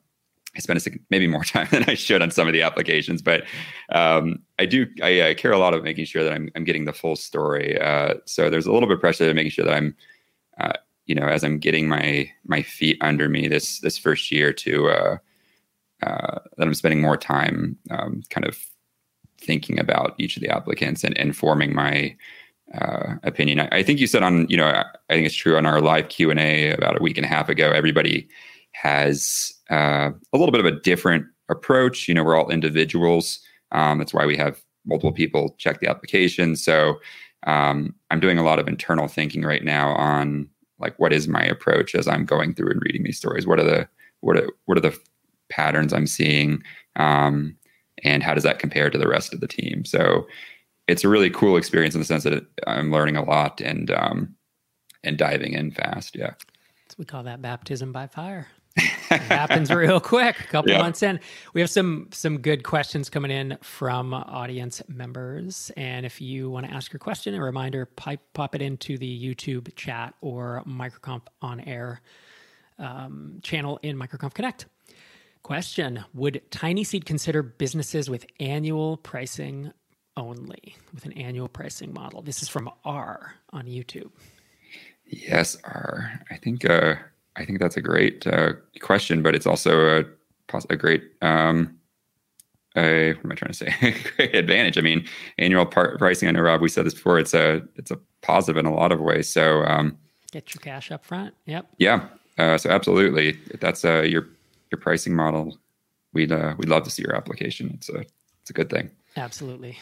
I 0.56 0.60
spend 0.60 0.84
a, 0.84 0.90
maybe 1.10 1.26
more 1.26 1.44
time 1.44 1.68
than 1.70 1.84
I 1.84 1.94
should 1.94 2.22
on 2.22 2.30
some 2.30 2.46
of 2.46 2.52
the 2.52 2.62
applications, 2.62 3.22
but 3.22 3.44
um, 3.90 4.40
I 4.58 4.66
do. 4.66 4.86
I, 5.02 5.28
I, 5.28 5.34
care 5.34 5.52
a 5.52 5.58
lot 5.58 5.74
of 5.74 5.84
making 5.84 6.04
sure 6.06 6.24
that 6.24 6.32
I'm, 6.32 6.50
I'm 6.56 6.64
getting 6.64 6.84
the 6.84 6.92
full 6.92 7.16
story. 7.16 7.80
Uh, 7.80 8.14
so 8.26 8.50
there's 8.50 8.66
a 8.66 8.72
little 8.72 8.88
bit 8.88 8.96
of 8.96 9.00
pressure 9.00 9.26
to 9.26 9.34
making 9.34 9.52
sure 9.52 9.64
that 9.64 9.74
I'm, 9.74 9.94
uh, 10.58 10.72
you 11.06 11.14
know, 11.14 11.26
as 11.26 11.44
I'm 11.44 11.58
getting 11.58 11.88
my 11.88 12.30
my 12.46 12.62
feet 12.62 12.98
under 13.00 13.28
me 13.28 13.48
this 13.48 13.80
this 13.80 13.98
first 13.98 14.30
year 14.30 14.52
to 14.52 14.88
uh, 14.88 15.16
uh, 16.02 16.38
that 16.56 16.66
I'm 16.66 16.74
spending 16.74 17.00
more 17.00 17.16
time 17.16 17.76
um, 17.90 18.22
kind 18.30 18.46
of 18.46 18.58
thinking 19.38 19.78
about 19.78 20.14
each 20.18 20.36
of 20.36 20.42
the 20.42 20.48
applicants 20.48 21.04
and, 21.04 21.16
and 21.18 21.36
forming 21.36 21.74
my 21.74 22.14
uh, 22.74 23.14
opinion. 23.22 23.60
I, 23.60 23.68
I, 23.72 23.82
think 23.82 23.98
you 23.98 24.06
said 24.06 24.22
on, 24.22 24.46
you 24.48 24.56
know, 24.56 24.66
I, 24.66 24.84
I 25.08 25.14
think 25.14 25.26
it's 25.26 25.34
true 25.34 25.56
on 25.56 25.66
our 25.66 25.80
live 25.80 26.08
Q 26.08 26.30
and 26.30 26.38
A 26.38 26.70
about 26.72 26.98
a 26.98 27.02
week 27.02 27.16
and 27.16 27.24
a 27.24 27.28
half 27.28 27.48
ago. 27.48 27.70
Everybody 27.70 28.28
has 28.72 29.52
uh, 29.70 30.10
a 30.32 30.38
little 30.38 30.52
bit 30.52 30.60
of 30.60 30.66
a 30.66 30.80
different 30.80 31.26
approach. 31.48 32.08
You 32.08 32.14
know, 32.14 32.24
we're 32.24 32.36
all 32.36 32.50
individuals. 32.50 33.40
Um, 33.72 33.98
that's 33.98 34.14
why 34.14 34.26
we 34.26 34.36
have 34.36 34.60
multiple 34.86 35.12
people 35.12 35.54
check 35.58 35.80
the 35.80 35.88
application. 35.88 36.56
So 36.56 37.00
um, 37.46 37.94
I'm 38.10 38.20
doing 38.20 38.38
a 38.38 38.42
lot 38.42 38.58
of 38.58 38.68
internal 38.68 39.08
thinking 39.08 39.42
right 39.42 39.64
now 39.64 39.94
on 39.94 40.48
like 40.78 40.98
what 40.98 41.12
is 41.12 41.28
my 41.28 41.42
approach 41.42 41.94
as 41.94 42.08
I'm 42.08 42.24
going 42.24 42.54
through 42.54 42.70
and 42.70 42.82
reading 42.82 43.04
these 43.04 43.18
stories. 43.18 43.46
What 43.46 43.58
are 43.58 43.64
the 43.64 43.88
what 44.20 44.36
are 44.36 44.48
what 44.66 44.78
are 44.78 44.82
the 44.82 44.98
patterns 45.50 45.92
I'm 45.92 46.06
seeing, 46.06 46.62
um, 46.96 47.56
and 48.02 48.22
how 48.22 48.34
does 48.34 48.44
that 48.44 48.58
compare 48.58 48.90
to 48.90 48.98
the 48.98 49.08
rest 49.08 49.32
of 49.32 49.40
the 49.40 49.48
team? 49.48 49.84
So 49.84 50.26
it's 50.88 51.04
a 51.04 51.08
really 51.08 51.30
cool 51.30 51.56
experience 51.56 51.94
in 51.94 52.00
the 52.00 52.06
sense 52.06 52.24
that 52.24 52.44
I'm 52.66 52.90
learning 52.90 53.16
a 53.16 53.24
lot 53.24 53.60
and 53.60 53.90
um, 53.90 54.34
and 55.04 55.16
diving 55.16 55.52
in 55.52 55.70
fast. 55.70 56.16
Yeah, 56.16 56.34
so 56.88 56.96
we 56.98 57.04
call 57.04 57.22
that 57.24 57.42
baptism 57.42 57.92
by 57.92 58.06
fire. 58.06 58.48
It 59.10 59.20
happens 59.22 59.70
real 59.70 60.00
quick. 60.00 60.40
A 60.40 60.44
couple 60.44 60.72
yeah. 60.72 60.78
months 60.78 61.02
in, 61.02 61.20
we 61.54 61.60
have 61.60 61.70
some 61.70 62.08
some 62.12 62.38
good 62.38 62.64
questions 62.64 63.10
coming 63.10 63.30
in 63.30 63.58
from 63.62 64.14
audience 64.14 64.82
members. 64.88 65.70
And 65.76 66.06
if 66.06 66.20
you 66.20 66.50
want 66.50 66.66
to 66.66 66.72
ask 66.72 66.92
your 66.92 67.00
question, 67.00 67.34
a 67.34 67.42
reminder: 67.42 67.86
pipe, 67.86 68.20
pop 68.32 68.54
it 68.54 68.62
into 68.62 68.98
the 68.98 69.34
YouTube 69.34 69.74
chat 69.76 70.14
or 70.20 70.62
Microconf 70.66 71.22
on 71.42 71.60
air 71.60 72.00
um, 72.78 73.38
channel 73.42 73.78
in 73.82 73.96
Microconf 73.96 74.34
Connect. 74.34 74.66
Question 75.42 76.04
Would 76.14 76.42
Tiny 76.50 76.84
Seed 76.84 77.04
consider 77.06 77.42
businesses 77.42 78.10
with 78.10 78.26
annual 78.40 78.98
pricing 78.98 79.72
only, 80.16 80.76
with 80.92 81.04
an 81.06 81.12
annual 81.12 81.48
pricing 81.48 81.94
model? 81.94 82.20
This 82.22 82.42
is 82.42 82.48
from 82.48 82.70
R 82.84 83.34
on 83.50 83.64
YouTube. 83.64 84.10
Yes, 85.06 85.56
R. 85.64 86.20
I 86.30 86.36
think 86.36 86.64
uh, 86.68 86.94
I 87.36 87.44
think 87.44 87.60
that's 87.60 87.76
a 87.76 87.80
great 87.80 88.26
uh, 88.26 88.52
question, 88.80 89.22
but 89.22 89.34
it's 89.34 89.46
also 89.46 90.00
a, 90.00 90.04
a 90.68 90.76
great 90.76 91.04
um, 91.22 91.80
a, 92.76 93.14
what 93.14 93.24
am 93.24 93.32
I 93.32 93.34
trying 93.34 93.52
to 93.52 93.54
say? 93.54 93.94
great 94.16 94.34
advantage. 94.34 94.78
I 94.78 94.80
mean, 94.80 95.06
annual 95.38 95.66
par- 95.66 95.96
pricing. 95.98 96.28
I 96.28 96.32
know 96.32 96.40
Rob. 96.40 96.60
We 96.60 96.68
said 96.68 96.86
this 96.86 96.94
before. 96.94 97.18
It's 97.18 97.34
a 97.34 97.62
it's 97.76 97.90
a 97.90 97.98
positive 98.22 98.58
in 98.58 98.66
a 98.66 98.74
lot 98.74 98.92
of 98.92 99.00
ways. 99.00 99.28
So 99.32 99.64
um, 99.64 99.98
get 100.30 100.54
your 100.54 100.60
cash 100.60 100.90
up 100.90 101.04
front. 101.04 101.34
Yep. 101.46 101.66
Yeah. 101.78 102.06
Uh, 102.38 102.58
so 102.58 102.70
absolutely, 102.70 103.38
if 103.50 103.60
that's 103.60 103.84
uh, 103.84 104.02
your 104.02 104.28
your 104.70 104.80
pricing 104.80 105.14
model, 105.14 105.58
we'd 106.12 106.32
uh, 106.32 106.54
we'd 106.58 106.68
love 106.68 106.84
to 106.84 106.90
see 106.90 107.02
your 107.02 107.14
application. 107.14 107.70
It's 107.74 107.88
a 107.88 108.04
it's 108.40 108.50
a 108.50 108.52
good 108.52 108.70
thing. 108.70 108.90
Absolutely. 109.16 109.78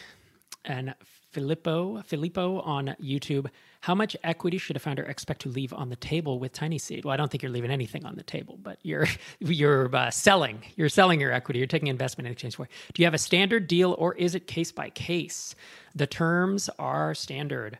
And 0.65 0.93
Filippo 1.31 2.01
Filippo 2.03 2.59
on 2.61 2.95
YouTube, 3.01 3.47
how 3.81 3.95
much 3.95 4.17
equity 4.23 4.57
should 4.57 4.75
a 4.75 4.79
founder 4.79 5.03
expect 5.03 5.41
to 5.41 5.49
leave 5.49 5.73
on 5.73 5.89
the 5.89 5.95
table 5.95 6.39
with 6.39 6.53
Tiny 6.53 6.77
Seed? 6.77 7.05
Well, 7.05 7.13
I 7.13 7.17
don't 7.17 7.31
think 7.31 7.43
you're 7.43 7.51
leaving 7.51 7.71
anything 7.71 8.05
on 8.05 8.15
the 8.15 8.23
table, 8.23 8.57
but 8.61 8.79
you're 8.83 9.07
you're 9.39 9.95
uh, 9.95 10.09
selling 10.11 10.63
you're 10.75 10.89
selling 10.89 11.19
your 11.19 11.31
equity. 11.31 11.59
You're 11.59 11.67
taking 11.67 11.87
investment 11.87 12.27
in 12.27 12.33
exchange 12.33 12.55
for. 12.55 12.63
It. 12.63 12.71
Do 12.93 13.01
you 13.01 13.05
have 13.05 13.13
a 13.13 13.19
standard 13.19 13.67
deal 13.67 13.95
or 13.97 14.15
is 14.15 14.35
it 14.35 14.47
case 14.47 14.71
by 14.71 14.89
case? 14.89 15.55
The 15.95 16.07
terms 16.07 16.69
are 16.79 17.13
standard. 17.13 17.79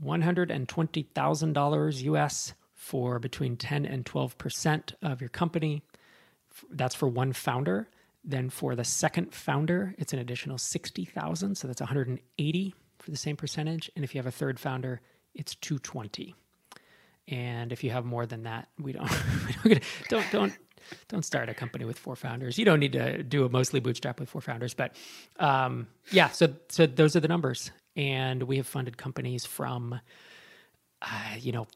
One 0.00 0.22
hundred 0.22 0.50
and 0.50 0.68
twenty 0.68 1.02
thousand 1.14 1.52
dollars 1.52 2.02
US 2.02 2.54
for 2.74 3.18
between 3.18 3.56
ten 3.56 3.86
and 3.86 4.04
twelve 4.04 4.36
percent 4.38 4.94
of 5.02 5.20
your 5.20 5.30
company 5.30 5.82
that's 6.70 6.94
for 6.94 7.08
one 7.08 7.32
founder. 7.32 7.88
Then 8.24 8.50
for 8.50 8.74
the 8.76 8.84
second 8.84 9.34
founder, 9.34 9.94
it's 9.98 10.12
an 10.12 10.18
additional 10.18 10.58
60,000. 10.58 11.56
So 11.56 11.66
that's 11.66 11.80
180 11.80 12.74
for 12.98 13.10
the 13.10 13.16
same 13.16 13.36
percentage. 13.36 13.90
And 13.96 14.04
if 14.04 14.14
you 14.14 14.18
have 14.18 14.26
a 14.26 14.30
third 14.30 14.60
founder, 14.60 15.00
it's 15.34 15.54
220. 15.56 16.34
And 17.28 17.72
if 17.72 17.82
you 17.82 17.90
have 17.90 18.04
more 18.04 18.26
than 18.26 18.44
that, 18.44 18.68
we 18.78 18.92
don't, 18.92 19.10
we 19.64 19.74
don't, 19.74 19.84
don't, 20.08 20.30
don't, 20.30 20.52
don't 21.08 21.24
start 21.24 21.48
a 21.48 21.54
company 21.54 21.84
with 21.84 21.98
four 21.98 22.16
founders. 22.16 22.58
You 22.58 22.64
don't 22.64 22.80
need 22.80 22.92
to 22.92 23.22
do 23.22 23.44
a 23.44 23.48
mostly 23.48 23.80
bootstrap 23.80 24.20
with 24.20 24.28
four 24.28 24.40
founders, 24.40 24.74
but 24.74 24.94
um, 25.38 25.86
yeah. 26.10 26.28
So, 26.30 26.54
so 26.68 26.86
those 26.86 27.16
are 27.16 27.20
the 27.20 27.28
numbers, 27.28 27.70
and 27.96 28.42
we 28.44 28.56
have 28.56 28.66
funded 28.66 28.96
companies 28.98 29.46
from, 29.46 30.00
uh, 31.00 31.34
you 31.38 31.52
know, 31.52 31.66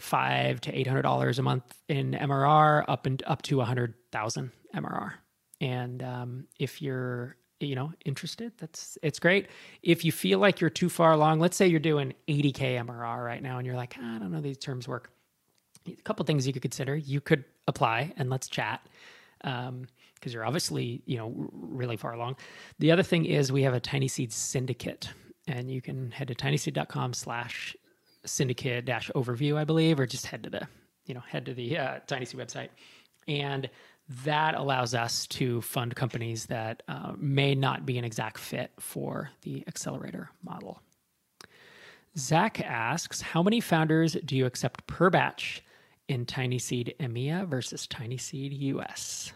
five 0.00 0.60
to 0.62 0.76
eight 0.76 0.86
hundred 0.86 1.02
dollars 1.02 1.38
a 1.38 1.42
month 1.42 1.64
in 1.88 2.12
MRR, 2.12 2.84
up 2.88 3.06
and 3.06 3.22
up 3.26 3.42
to 3.42 3.60
a 3.60 3.64
hundred 3.64 3.94
thousand 4.12 4.52
MRR. 4.74 5.14
And 5.64 6.02
um, 6.02 6.46
if 6.58 6.82
you're 6.82 7.36
you 7.60 7.74
know 7.74 7.92
interested 8.04 8.52
that's 8.58 8.98
it's 9.02 9.18
great. 9.18 9.48
If 9.82 10.04
you 10.04 10.12
feel 10.12 10.38
like 10.38 10.60
you're 10.60 10.68
too 10.68 10.90
far 10.90 11.12
along 11.12 11.40
let's 11.40 11.56
say 11.56 11.66
you're 11.66 11.80
doing 11.80 12.12
80k 12.28 12.84
mrr 12.84 13.24
right 13.24 13.42
now 13.42 13.56
and 13.56 13.66
you're 13.66 13.76
like 13.76 13.96
i 13.96 14.18
don't 14.18 14.32
know 14.32 14.40
these 14.40 14.58
terms 14.58 14.86
work. 14.86 15.10
A 15.86 15.92
couple 16.02 16.24
things 16.26 16.46
you 16.46 16.52
could 16.52 16.62
consider. 16.62 16.96
You 16.96 17.20
could 17.20 17.44
apply 17.68 18.12
and 18.16 18.28
let's 18.28 18.48
chat 18.48 18.86
because 19.38 19.68
um, 19.68 19.86
you're 20.26 20.44
obviously 20.44 21.02
you 21.06 21.16
know 21.16 21.32
really 21.52 21.96
far 21.96 22.12
along. 22.12 22.36
The 22.78 22.90
other 22.90 23.02
thing 23.02 23.24
is 23.24 23.50
we 23.50 23.62
have 23.62 23.74
a 23.74 23.80
tiny 23.80 24.08
seed 24.08 24.32
syndicate 24.32 25.08
and 25.46 25.70
you 25.70 25.80
can 25.80 26.10
head 26.10 26.28
to 26.28 26.34
tinyseed.com 26.34 27.14
slash 27.14 27.74
syndicate 28.26 28.86
dash 28.86 29.10
overview 29.14 29.58
i 29.58 29.64
believe 29.64 30.00
or 30.00 30.06
just 30.06 30.24
head 30.24 30.42
to 30.42 30.48
the 30.48 30.66
you 31.06 31.14
know 31.14 31.20
head 31.20 31.46
to 31.46 31.54
the 31.54 31.78
uh, 31.78 31.98
tiny 32.06 32.24
seed 32.24 32.40
website. 32.40 32.68
And 33.26 33.70
that 34.24 34.54
allows 34.54 34.94
us 34.94 35.26
to 35.28 35.60
fund 35.62 35.94
companies 35.96 36.46
that 36.46 36.82
uh, 36.88 37.12
may 37.16 37.54
not 37.54 37.86
be 37.86 37.98
an 37.98 38.04
exact 38.04 38.38
fit 38.38 38.70
for 38.78 39.30
the 39.42 39.64
accelerator 39.66 40.30
model. 40.42 40.80
Zach 42.16 42.60
asks, 42.60 43.20
how 43.20 43.42
many 43.42 43.60
founders 43.60 44.16
do 44.24 44.36
you 44.36 44.46
accept 44.46 44.86
per 44.86 45.10
batch 45.10 45.62
in 46.08 46.26
Tiny 46.26 46.58
Seed 46.58 46.94
EMEA 47.00 47.46
versus 47.48 47.86
Tiny 47.86 48.18
Seed 48.18 48.52
US? 48.52 49.32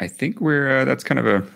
I 0.00 0.08
think 0.08 0.40
we're 0.40 0.80
uh, 0.80 0.84
that's 0.84 1.04
kind 1.04 1.18
of 1.18 1.26
a 1.26 1.46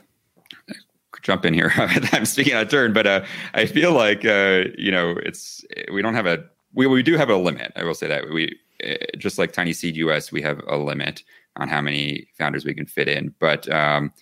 jump 1.22 1.44
in 1.44 1.54
here. 1.54 1.72
I'm 1.76 2.26
speaking 2.26 2.54
out 2.54 2.64
of 2.64 2.68
turn, 2.68 2.92
but 2.92 3.06
uh, 3.06 3.24
I 3.54 3.66
feel 3.66 3.92
like 3.92 4.24
uh, 4.24 4.64
you 4.76 4.90
know 4.90 5.16
it's 5.24 5.64
we 5.92 6.02
don't 6.02 6.14
have 6.14 6.26
a 6.26 6.44
we 6.74 6.86
we 6.86 7.02
do 7.02 7.16
have 7.16 7.30
a 7.30 7.36
limit. 7.36 7.72
I 7.76 7.84
will 7.84 7.94
say 7.94 8.08
that 8.08 8.30
we 8.30 8.58
uh, 8.84 8.94
just 9.16 9.38
like 9.38 9.52
Tiny 9.52 9.72
Seed 9.72 9.96
US, 9.96 10.32
we 10.32 10.42
have 10.42 10.60
a 10.66 10.76
limit 10.76 11.22
on 11.56 11.68
how 11.68 11.80
many 11.80 12.28
founders 12.38 12.64
we 12.64 12.74
can 12.74 12.86
fit 12.86 13.08
in. 13.08 13.34
But 13.38 13.70
um, 13.70 14.12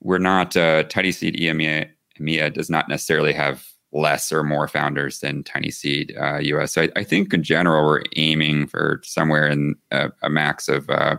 we're 0.00 0.18
not 0.18 0.56
uh, 0.56 0.84
Tiny 0.84 1.12
Seed 1.12 1.36
EMEA, 1.36 1.88
EMEA 2.20 2.52
does 2.52 2.70
not 2.70 2.88
necessarily 2.88 3.32
have 3.32 3.66
less 3.92 4.32
or 4.32 4.42
more 4.42 4.68
founders 4.68 5.20
than 5.20 5.44
Tiny 5.44 5.70
Seed 5.70 6.14
uh, 6.20 6.38
US. 6.38 6.72
So 6.72 6.82
I, 6.82 6.88
I, 6.96 7.04
think 7.04 7.32
in 7.32 7.42
general 7.44 7.84
we're 7.84 8.02
aiming 8.16 8.66
for 8.66 9.00
somewhere 9.04 9.46
in 9.46 9.76
a, 9.92 10.10
a 10.22 10.28
max 10.28 10.68
of 10.68 10.90
uh, 10.90 11.16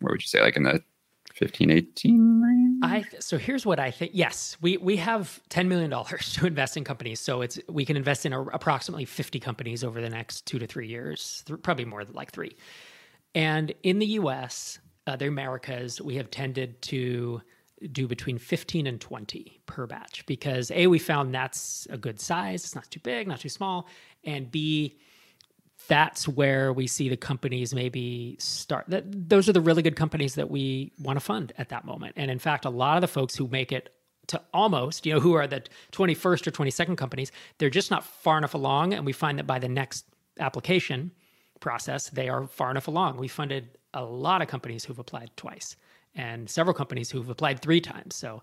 what 0.00 0.12
would 0.12 0.22
you 0.22 0.28
say, 0.28 0.42
like 0.42 0.56
in 0.56 0.64
the 0.64 0.82
15, 1.34 1.70
18 1.70 2.40
range? 2.42 2.60
I 2.82 3.04
so 3.18 3.38
here's 3.38 3.64
what 3.64 3.78
I 3.78 3.90
think. 3.90 4.12
Yes, 4.14 4.56
we 4.60 4.76
we 4.78 4.96
have 4.96 5.40
ten 5.48 5.68
million 5.68 5.90
dollars 5.90 6.32
to 6.34 6.46
invest 6.46 6.76
in 6.76 6.84
companies, 6.84 7.20
so 7.20 7.42
it's 7.42 7.58
we 7.68 7.84
can 7.84 7.96
invest 7.96 8.26
in 8.26 8.32
a, 8.32 8.42
approximately 8.42 9.04
fifty 9.04 9.38
companies 9.38 9.84
over 9.84 10.00
the 10.00 10.08
next 10.08 10.46
two 10.46 10.58
to 10.58 10.66
three 10.66 10.88
years, 10.88 11.42
th- 11.46 11.60
probably 11.62 11.84
more 11.84 12.04
than 12.04 12.14
like 12.14 12.32
three. 12.32 12.56
And 13.34 13.72
in 13.82 13.98
the 13.98 14.06
US, 14.06 14.78
uh, 15.06 15.16
the 15.16 15.26
Americas, 15.26 16.00
we 16.00 16.16
have 16.16 16.30
tended 16.30 16.80
to 16.82 17.42
do 17.92 18.06
between 18.06 18.38
15 18.38 18.86
and 18.86 19.00
20 19.00 19.60
per 19.66 19.86
batch 19.86 20.26
because 20.26 20.70
A, 20.70 20.86
we 20.86 20.98
found 20.98 21.34
that's 21.34 21.86
a 21.90 21.96
good 21.96 22.20
size. 22.20 22.64
It's 22.64 22.74
not 22.74 22.90
too 22.90 23.00
big, 23.00 23.26
not 23.26 23.40
too 23.40 23.48
small. 23.48 23.88
And 24.24 24.50
B, 24.50 24.98
that's 25.88 26.28
where 26.28 26.72
we 26.72 26.86
see 26.86 27.08
the 27.08 27.16
companies 27.16 27.74
maybe 27.74 28.36
start 28.38 28.84
that 28.88 29.04
those 29.28 29.48
are 29.48 29.52
the 29.52 29.60
really 29.60 29.82
good 29.82 29.96
companies 29.96 30.34
that 30.34 30.50
we 30.50 30.92
want 31.00 31.16
to 31.16 31.24
fund 31.24 31.52
at 31.58 31.70
that 31.70 31.84
moment 31.84 32.12
and 32.16 32.30
in 32.30 32.38
fact 32.38 32.64
a 32.64 32.70
lot 32.70 32.96
of 32.96 33.00
the 33.00 33.08
folks 33.08 33.34
who 33.34 33.48
make 33.48 33.72
it 33.72 33.94
to 34.26 34.40
almost 34.52 35.06
you 35.06 35.14
know 35.14 35.20
who 35.20 35.32
are 35.32 35.46
the 35.46 35.62
21st 35.92 36.46
or 36.46 36.50
22nd 36.50 36.98
companies 36.98 37.32
they're 37.58 37.70
just 37.70 37.90
not 37.90 38.04
far 38.04 38.36
enough 38.36 38.54
along 38.54 38.92
and 38.92 39.06
we 39.06 39.12
find 39.12 39.38
that 39.38 39.46
by 39.46 39.58
the 39.58 39.68
next 39.68 40.04
application 40.38 41.10
process, 41.60 42.10
they 42.10 42.28
are 42.28 42.46
far 42.46 42.70
enough 42.70 42.88
along. 42.88 43.18
We 43.18 43.28
funded 43.28 43.78
a 43.94 44.04
lot 44.04 44.42
of 44.42 44.48
companies 44.48 44.84
who've 44.84 44.98
applied 44.98 45.30
twice 45.36 45.76
and 46.14 46.48
several 46.48 46.74
companies 46.74 47.10
who've 47.10 47.28
applied 47.28 47.60
three 47.60 47.80
times. 47.80 48.16
So 48.16 48.42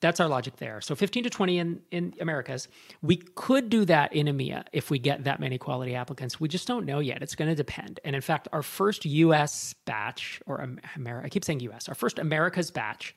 that's 0.00 0.18
our 0.18 0.28
logic 0.28 0.56
there. 0.56 0.80
So 0.80 0.94
15 0.94 1.24
to 1.24 1.30
20 1.30 1.58
in, 1.58 1.80
in 1.92 2.14
Americas. 2.20 2.68
We 3.02 3.16
could 3.16 3.70
do 3.70 3.84
that 3.84 4.12
in 4.12 4.26
EMEA 4.26 4.64
if 4.72 4.90
we 4.90 4.98
get 4.98 5.24
that 5.24 5.38
many 5.38 5.58
quality 5.58 5.94
applicants. 5.94 6.40
We 6.40 6.48
just 6.48 6.66
don't 6.66 6.84
know 6.84 6.98
yet. 6.98 7.22
It's 7.22 7.36
going 7.36 7.48
to 7.48 7.54
depend. 7.54 8.00
And 8.04 8.16
in 8.16 8.20
fact, 8.20 8.48
our 8.52 8.62
first 8.62 9.04
US 9.04 9.74
batch, 9.84 10.42
or 10.44 10.68
America, 10.96 11.26
I 11.26 11.28
keep 11.28 11.44
saying 11.44 11.60
US, 11.60 11.88
our 11.88 11.94
first 11.94 12.18
America's 12.18 12.70
batch 12.70 13.14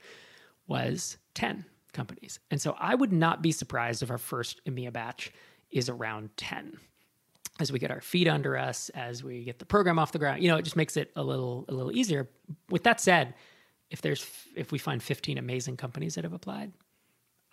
was 0.67 1.17
10 1.33 1.65
companies. 1.91 2.39
And 2.51 2.61
so 2.61 2.75
I 2.79 2.93
would 2.93 3.11
not 3.11 3.41
be 3.41 3.51
surprised 3.51 4.03
if 4.03 4.11
our 4.11 4.19
first 4.19 4.63
EMEA 4.65 4.93
batch 4.93 5.31
is 5.71 5.89
around 5.89 6.29
10 6.37 6.77
as 7.59 7.71
we 7.71 7.79
get 7.79 7.91
our 7.91 8.01
feet 8.01 8.27
under 8.27 8.57
us, 8.57 8.89
as 8.89 9.23
we 9.23 9.43
get 9.43 9.59
the 9.59 9.65
program 9.65 9.97
off 9.97 10.11
the 10.11 10.19
ground, 10.19 10.43
you 10.43 10.49
know, 10.49 10.57
it 10.57 10.63
just 10.63 10.75
makes 10.75 10.97
it 10.97 11.11
a 11.15 11.23
little 11.23 11.65
a 11.67 11.73
little 11.73 11.95
easier. 11.95 12.29
With 12.69 12.83
that 12.83 12.99
said, 12.99 13.33
if 13.89 14.01
there's 14.01 14.25
if 14.55 14.71
we 14.71 14.77
find 14.77 15.01
15 15.01 15.37
amazing 15.37 15.77
companies 15.77 16.15
that 16.15 16.23
have 16.23 16.33
applied, 16.33 16.73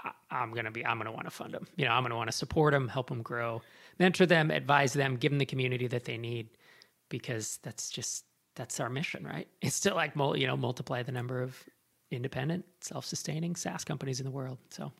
I, 0.03 0.43
am 0.43 0.53
gonna 0.53 0.71
be 0.71 0.85
I'm 0.85 0.99
gonna 0.99 1.13
want 1.13 1.27
to 1.27 1.31
fund 1.31 1.55
them. 1.55 1.67
You 1.77 1.85
know, 1.85 1.93
I'm 1.93 2.03
gonna 2.03 2.17
want 2.17 2.31
to 2.31 2.37
support 2.37 2.73
them, 2.73 2.89
help 2.89 3.09
them 3.09 3.23
grow, 3.23 3.63
mentor 3.99 4.27
them, 4.27 4.51
advise 4.51 4.93
them, 4.93 5.17
give 5.17 5.31
them 5.31 5.39
the 5.39 5.47
community 5.47 5.87
that 5.89 6.05
they 6.05 6.19
need, 6.19 6.49
because 7.09 7.59
that's 7.63 7.91
just 7.91 8.25
that's 8.57 8.81
our 8.81 8.91
mission, 8.91 9.25
right? 9.25 9.49
It's 9.63 9.77
still 9.77 9.95
like 9.95 10.13
you 10.17 10.47
know 10.47 10.57
multiply 10.57 11.03
the 11.03 11.13
number 11.13 11.43
of 11.43 11.57
independent, 12.11 12.65
self-sustaining 12.81 13.57
SaaS 13.57 13.85
companies 13.85 14.21
in 14.21 14.25
the 14.25 14.31
world. 14.31 14.59
So 14.69 14.93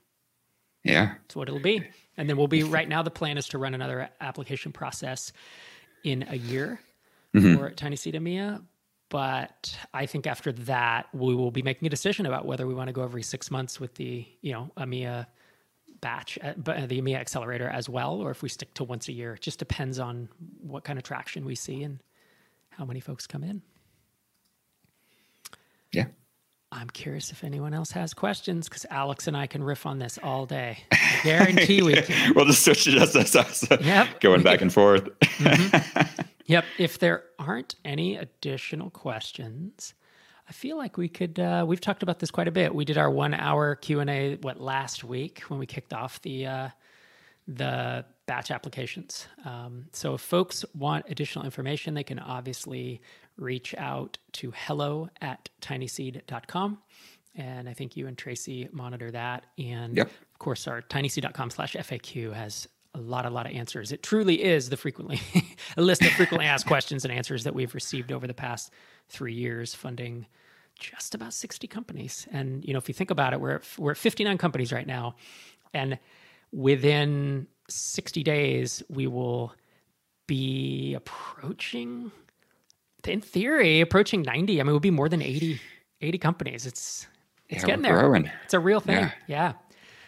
yeah. 0.85 1.15
That's 1.23 1.37
what 1.37 1.49
it'll 1.49 1.61
be. 1.61 1.83
And 2.17 2.29
then 2.29 2.37
we'll 2.37 2.49
be 2.49 2.63
right 2.63 2.89
now. 2.89 3.03
The 3.03 3.11
plan 3.11 3.39
is 3.39 3.49
to 3.49 3.59
run 3.59 3.75
another 3.75 4.09
application 4.21 4.73
process 4.73 5.33
in 6.05 6.25
a 6.29 6.37
year 6.37 6.81
mm-hmm. 7.35 7.57
for 7.57 7.71
Tiny 7.71 7.97
Seed 7.97 8.15
EMEA. 8.15 8.63
But 9.09 9.77
I 9.93 10.07
think 10.07 10.27
after 10.27 10.53
that, 10.53 11.07
we 11.13 11.35
will 11.35 11.51
be 11.51 11.63
making 11.63 11.87
a 11.87 11.91
decision 11.91 12.25
about 12.27 12.47
whether 12.47 12.67
we 12.67 12.75
want 12.75 12.89
to 12.89 12.93
go 12.93 13.03
every 13.03 13.23
six 13.23 13.51
months 13.51 13.79
with 13.79 13.95
the, 13.95 14.27
you 14.41 14.53
know, 14.53 14.71
EMEA 14.79 15.27
batch, 16.01 16.39
uh, 16.43 16.55
but 16.57 16.89
the 16.89 17.01
EMEA 17.01 17.17
accelerator 17.17 17.69
as 17.69 17.89
well, 17.89 18.21
or 18.21 18.31
if 18.31 18.43
we 18.43 18.49
stick 18.49 18.73
to 18.75 18.85
once 18.85 19.09
a 19.09 19.13
year. 19.13 19.35
It 19.35 19.41
just 19.41 19.59
depends 19.59 19.99
on 19.99 20.29
what 20.63 20.85
kind 20.85 20.99
of 20.99 21.05
traction 21.05 21.45
we 21.45 21.55
see 21.55 21.83
and 21.83 22.03
how 22.71 22.85
many 22.85 23.01
folks 23.01 23.27
come 23.27 23.45
in. 23.45 23.63
Yeah. 25.93 26.07
I'm 26.73 26.89
curious 26.89 27.31
if 27.31 27.45
anyone 27.45 27.75
else 27.75 27.93
has 27.93 28.15
questions 28.15 28.69
because 28.69 28.87
Alex 28.91 29.29
and 29.29 29.37
I 29.37 29.47
can 29.47 29.63
riff 29.63 29.85
on 29.85 29.99
this 29.99 30.19
all 30.23 30.47
day. 30.47 30.79
I 30.91 31.21
guarantee 31.23 31.83
we 31.83 31.95
can. 32.03 32.35
we'll 32.35 32.47
just 32.47 32.65
switch 32.65 32.87
it 32.89 32.93
just 32.93 33.15
us, 33.15 33.37
us 33.37 33.67
yep. 33.83 34.21
going 34.21 34.43
back 34.43 34.63
and 34.63 34.73
forth. 34.73 35.05
mm-hmm. 35.21 36.23
Yep. 36.47 36.65
If 36.77 36.99
there 36.99 37.23
aren't 37.39 37.77
any 37.85 38.17
additional 38.17 38.91
questions, 38.91 39.95
I 40.49 40.53
feel 40.53 40.77
like 40.77 40.99
we 40.99 41.09
could. 41.09 41.39
Uh, 41.39 41.65
we've 41.67 41.81
talked 41.81 42.03
about 42.03 42.19
this 42.19 42.31
quite 42.31 42.49
a 42.49 42.51
bit. 42.51 42.75
We 42.75 42.85
did 42.85 42.99
our 42.99 43.09
one-hour 43.11 43.77
Q 43.77 44.01
and 44.01 44.11
A 44.11 44.35
what 44.37 44.61
last 44.61 45.05
week 45.05 45.41
when 45.49 45.61
we 45.61 45.67
kicked 45.67 45.93
off 45.93 46.21
the 46.23 46.47
uh, 46.47 46.69
the 47.47 48.05
batch 48.27 48.51
applications. 48.51 49.27
Um, 49.45 49.87
so 49.93 50.15
if 50.15 50.21
folks 50.21 50.65
want 50.75 51.07
additional 51.09 51.45
information, 51.45 51.95
they 51.95 52.05
can 52.05 52.19
obviously 52.19 53.01
reach 53.43 53.75
out 53.77 54.19
to 54.33 54.53
hello 54.55 55.09
at 55.21 55.49
tinyseed.com. 55.61 56.79
And 57.35 57.69
I 57.69 57.73
think 57.73 57.97
you 57.97 58.07
and 58.07 58.17
Tracy 58.17 58.69
monitor 58.73 59.11
that. 59.11 59.45
And 59.59 59.97
yep. 59.97 60.07
of 60.07 60.39
course, 60.39 60.67
our 60.67 60.83
tinyseed.com 60.83 61.51
slash 61.51 61.75
FAQ 61.75 62.33
has 62.33 62.69
a 62.95 63.01
lot, 63.01 63.25
a 63.25 63.31
lot 63.31 63.47
of 63.47 63.53
answers. 63.53 63.91
It 63.91 64.03
truly 64.03 64.43
is 64.43 64.69
the 64.69 64.77
frequently 64.77 65.21
a 65.77 65.83
list 65.83 66.03
of 66.03 66.11
frequently 66.13 66.47
asked 66.47 66.67
questions 66.67 67.05
and 67.05 67.13
answers 67.13 67.45
that 67.45 67.55
we've 67.55 67.75
received 67.75 68.13
over 68.13 68.27
the 68.27 68.35
past 68.35 68.71
three 69.09 69.35
years, 69.35 69.75
funding 69.75 70.27
just 70.79 71.15
about 71.15 71.33
60 71.33 71.67
companies. 71.69 72.27
And 72.33 72.65
you 72.65 72.73
know, 72.73 72.79
if 72.79 72.89
you 72.89 72.95
think 72.95 73.11
about 73.11 73.33
it, 73.33 73.41
we're 73.41 73.57
at, 73.57 73.65
we're 73.79 73.93
at 73.93 73.97
59 73.97 74.37
companies 74.39 74.73
right 74.73 74.87
now, 74.87 75.15
and 75.73 75.99
within 76.53 77.47
60 77.69 78.23
days, 78.23 78.83
we 78.91 79.07
will 79.07 79.55
be 80.27 80.95
approaching 80.95 82.11
in 83.07 83.21
theory, 83.21 83.81
approaching 83.81 84.23
90. 84.23 84.61
I 84.61 84.63
mean, 84.63 84.71
it 84.71 84.73
would 84.73 84.83
be 84.83 84.91
more 84.91 85.09
than 85.09 85.23
80, 85.23 85.61
80 86.01 86.19
companies. 86.19 86.67
It's 86.67 87.07
it's 87.49 87.63
yeah, 87.63 87.67
getting 87.67 87.83
there. 87.83 87.99
Growing. 87.99 88.31
It's 88.45 88.55
a 88.55 88.61
real 88.61 88.81
thing. 88.81 88.97
Yeah. 88.97 89.11
yeah. 89.27 89.53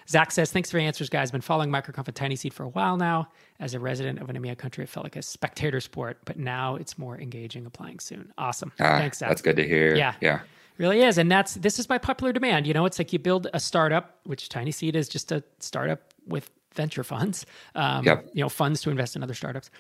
Zach 0.09 0.31
says, 0.31 0.53
thanks 0.53 0.71
for 0.71 0.79
your 0.79 0.87
answers, 0.87 1.09
guys. 1.09 1.31
Been 1.31 1.41
following 1.41 1.71
MicroConf 1.71 2.07
and 2.07 2.17
Tiny 2.17 2.37
Seed 2.37 2.53
for 2.53 2.65
a 2.65 2.69
while 2.69 2.97
now. 2.97 3.29
As 3.61 3.75
a 3.75 3.81
resident 3.81 4.21
of 4.21 4.29
an 4.29 4.37
EMEA 4.37 4.59
country, 4.59 4.85
it 4.85 4.91
felt 4.91 5.05
like 5.05 5.17
a 5.17 5.23
spectator 5.23 5.81
sport, 5.81 6.19
but 6.25 6.39
now 6.39 6.77
it's 6.77 6.99
more 6.99 7.19
engaging 7.19 7.65
applying 7.65 8.01
soon. 8.01 8.33
Awesome. 8.37 8.73
Ah, 8.81 8.99
thanks, 8.99 9.19
Zach. 9.19 9.29
That's 9.29 9.43
good 9.43 9.57
to 9.57 9.67
hear. 9.67 9.95
Yeah. 9.95 10.15
Yeah. 10.21 10.41
Really 10.77 11.03
is. 11.03 11.19
And 11.19 11.31
that's 11.31 11.55
this 11.55 11.79
is 11.79 11.87
by 11.87 11.99
popular 11.99 12.33
demand. 12.33 12.67
You 12.67 12.75
know, 12.75 12.85
it's 12.85 12.99
like 12.99 13.13
you 13.13 13.19
build 13.19 13.47
a 13.55 13.61
startup, 13.61 14.19
which 14.25 14.49
Tiny 14.49 14.73
Seed 14.73 14.97
is 14.97 15.09
just 15.09 15.31
a 15.31 15.43
startup 15.61 16.13
with 16.27 16.51
venture 16.75 17.05
funds, 17.05 17.47
um, 17.77 18.05
yep. 18.05 18.29
you 18.35 18.43
know, 18.43 18.49
funds 18.49 18.83
to 18.83 18.91
invest 18.91 19.15
in 19.15 19.23
other 19.23 19.35
startups 19.35 19.71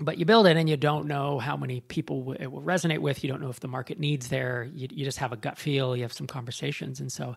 but 0.00 0.18
you 0.18 0.24
build 0.24 0.46
it 0.46 0.56
and 0.56 0.68
you 0.68 0.76
don't 0.76 1.06
know 1.06 1.38
how 1.38 1.56
many 1.56 1.80
people 1.80 2.34
it 2.38 2.46
will 2.46 2.62
resonate 2.62 2.98
with. 2.98 3.22
You 3.22 3.30
don't 3.30 3.40
know 3.40 3.50
if 3.50 3.60
the 3.60 3.68
market 3.68 3.98
needs 3.98 4.28
there. 4.28 4.68
You, 4.72 4.88
you 4.90 5.04
just 5.04 5.18
have 5.18 5.32
a 5.32 5.36
gut 5.36 5.58
feel. 5.58 5.96
You 5.96 6.02
have 6.02 6.12
some 6.12 6.26
conversations, 6.26 7.00
and 7.00 7.10
so 7.10 7.36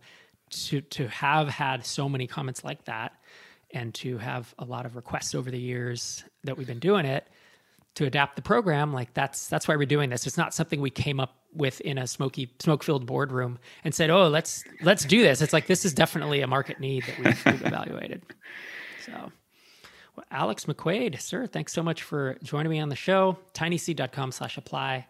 to 0.50 0.82
to 0.82 1.08
have 1.08 1.50
had 1.50 1.86
so 1.86 2.08
many 2.08 2.28
comments 2.28 2.64
like 2.64 2.86
that, 2.86 3.14
and 3.72 3.94
to 3.96 4.18
have 4.18 4.54
a 4.60 4.66
lot 4.66 4.86
of 4.86 4.96
requests 4.96 5.36
over 5.36 5.52
the 5.52 5.60
years 5.60 6.24
that 6.44 6.58
we've 6.58 6.68
been 6.68 6.80
doing 6.80 7.06
it, 7.06 7.28
to 7.96 8.06
adapt 8.06 8.36
the 8.36 8.42
program 8.42 8.94
like 8.94 9.14
that's 9.14 9.48
that's 9.48 9.68
why 9.68 9.76
we're 9.76 9.86
doing 9.86 10.10
this 10.10 10.26
it's 10.26 10.38
not 10.38 10.54
something 10.54 10.82
we 10.82 10.90
came 10.90 11.20
up 11.20 11.36
with 11.54 11.80
in 11.82 11.98
a 11.98 12.08
smoky 12.08 12.52
smoke 12.60 12.84
filled 12.84 13.06
boardroom 13.06 13.60
and 13.84 13.94
said 13.94 14.10
oh 14.10 14.28
let's 14.28 14.64
let's 14.82 15.06
do 15.06 15.22
this 15.22 15.42
it's 15.42 15.54
like 15.54 15.68
this 15.68 15.86
is 15.86 15.94
definitely 15.94 16.42
a 16.42 16.48
market 16.48 16.80
need 16.80 17.04
that 17.06 17.18
we've, 17.20 17.46
we've 17.46 17.66
evaluated 17.66 18.24
so 19.06 19.32
well, 20.16 20.26
alex 20.32 20.66
McQuaid 20.66 21.20
sir 21.20 21.48
thanks 21.48 21.74
so 21.74 21.84
much 21.84 22.04
for 22.04 22.38
joining 22.44 22.70
me 22.70 22.80
on 22.80 22.90
the 22.90 22.96
show. 22.96 23.38
tinyseed.com 23.54 24.32
slash 24.32 24.58
apply 24.58 25.06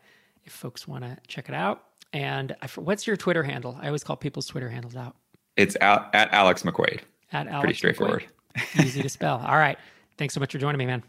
if 0.46 0.52
folks 0.52 0.88
want 0.88 1.04
to 1.04 1.18
check 1.28 1.48
it 1.50 1.56
out. 1.56 1.84
And 2.12 2.56
I, 2.62 2.68
what's 2.76 3.08
your 3.08 3.18
twitter 3.18 3.44
handle? 3.44 3.78
I 3.82 3.88
always 3.88 4.04
call 4.04 4.16
people's 4.16 4.48
twitter 4.48 4.70
handles 4.70 4.96
out. 4.96 5.16
It's 5.58 5.76
at, 5.82 6.10
at 6.14 6.34
alex 6.34 6.64
McQuaid 6.64 7.02
at 7.32 7.48
alex 7.48 7.62
pretty 7.62 7.78
straightforward. 7.78 8.26
McQuaid. 8.56 8.86
easy 8.86 9.02
to 9.02 9.10
spell. 9.10 9.44
All 9.46 9.58
right. 9.58 9.78
Thanks 10.18 10.34
so 10.34 10.40
much 10.40 10.52
for 10.52 10.60
joining 10.60 10.78
me 10.78 10.86
man. 10.86 11.04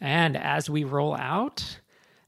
And 0.00 0.36
as 0.36 0.70
we 0.70 0.84
roll 0.84 1.14
out, 1.14 1.78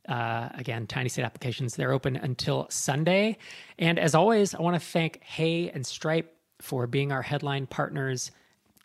uh, 0.08 0.48
again, 0.54 0.86
Tiny 0.86 1.08
Seed 1.08 1.24
applications, 1.24 1.76
they're 1.76 1.92
open 1.92 2.16
until 2.16 2.66
Sunday. 2.68 3.38
And 3.78 3.98
as 3.98 4.14
always, 4.14 4.54
I 4.54 4.60
want 4.60 4.74
to 4.74 4.84
thank 4.84 5.22
Hay 5.22 5.70
and 5.70 5.86
Stripe 5.86 6.34
for 6.60 6.86
being 6.86 7.12
our 7.12 7.22
headline 7.22 7.66
partners 7.66 8.32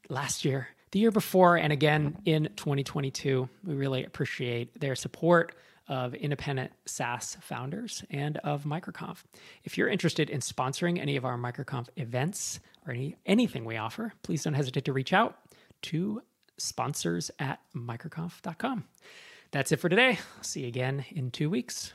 last 0.08 0.46
year, 0.46 0.68
the 0.92 1.00
year 1.00 1.12
before, 1.12 1.58
and 1.58 1.74
again 1.74 2.18
in 2.26 2.50
2022. 2.56 3.50
We 3.64 3.76
really 3.76 4.04
appreciate 4.04 4.80
their 4.80 4.96
support 4.96 5.56
of 5.88 6.16
independent 6.16 6.72
SaaS 6.86 7.38
founders 7.42 8.04
and 8.10 8.38
of 8.38 8.64
MicroConf. 8.64 9.24
If 9.64 9.78
you're 9.78 9.90
interested 9.90 10.30
in 10.30 10.40
sponsoring 10.40 11.00
any 11.00 11.16
of 11.16 11.26
our 11.26 11.38
MicroConf 11.38 11.90
events 11.96 12.60
or 12.88 12.94
any 12.94 13.16
anything 13.26 13.66
we 13.66 13.78
offer, 13.78 14.14
please 14.24 14.44
don't 14.44 14.54
hesitate 14.54 14.86
to 14.86 14.94
reach 14.94 15.14
out 15.14 15.38
to 15.84 16.22
sponsors 16.58 17.30
at 17.40 17.60
microconf.com. 17.76 18.86
That's 19.52 19.72
it 19.72 19.78
for 19.78 19.90
today. 19.90 20.20
See 20.42 20.62
you 20.62 20.68
again 20.68 21.06
in 21.12 21.32
two 21.32 21.50
weeks. 21.50 21.94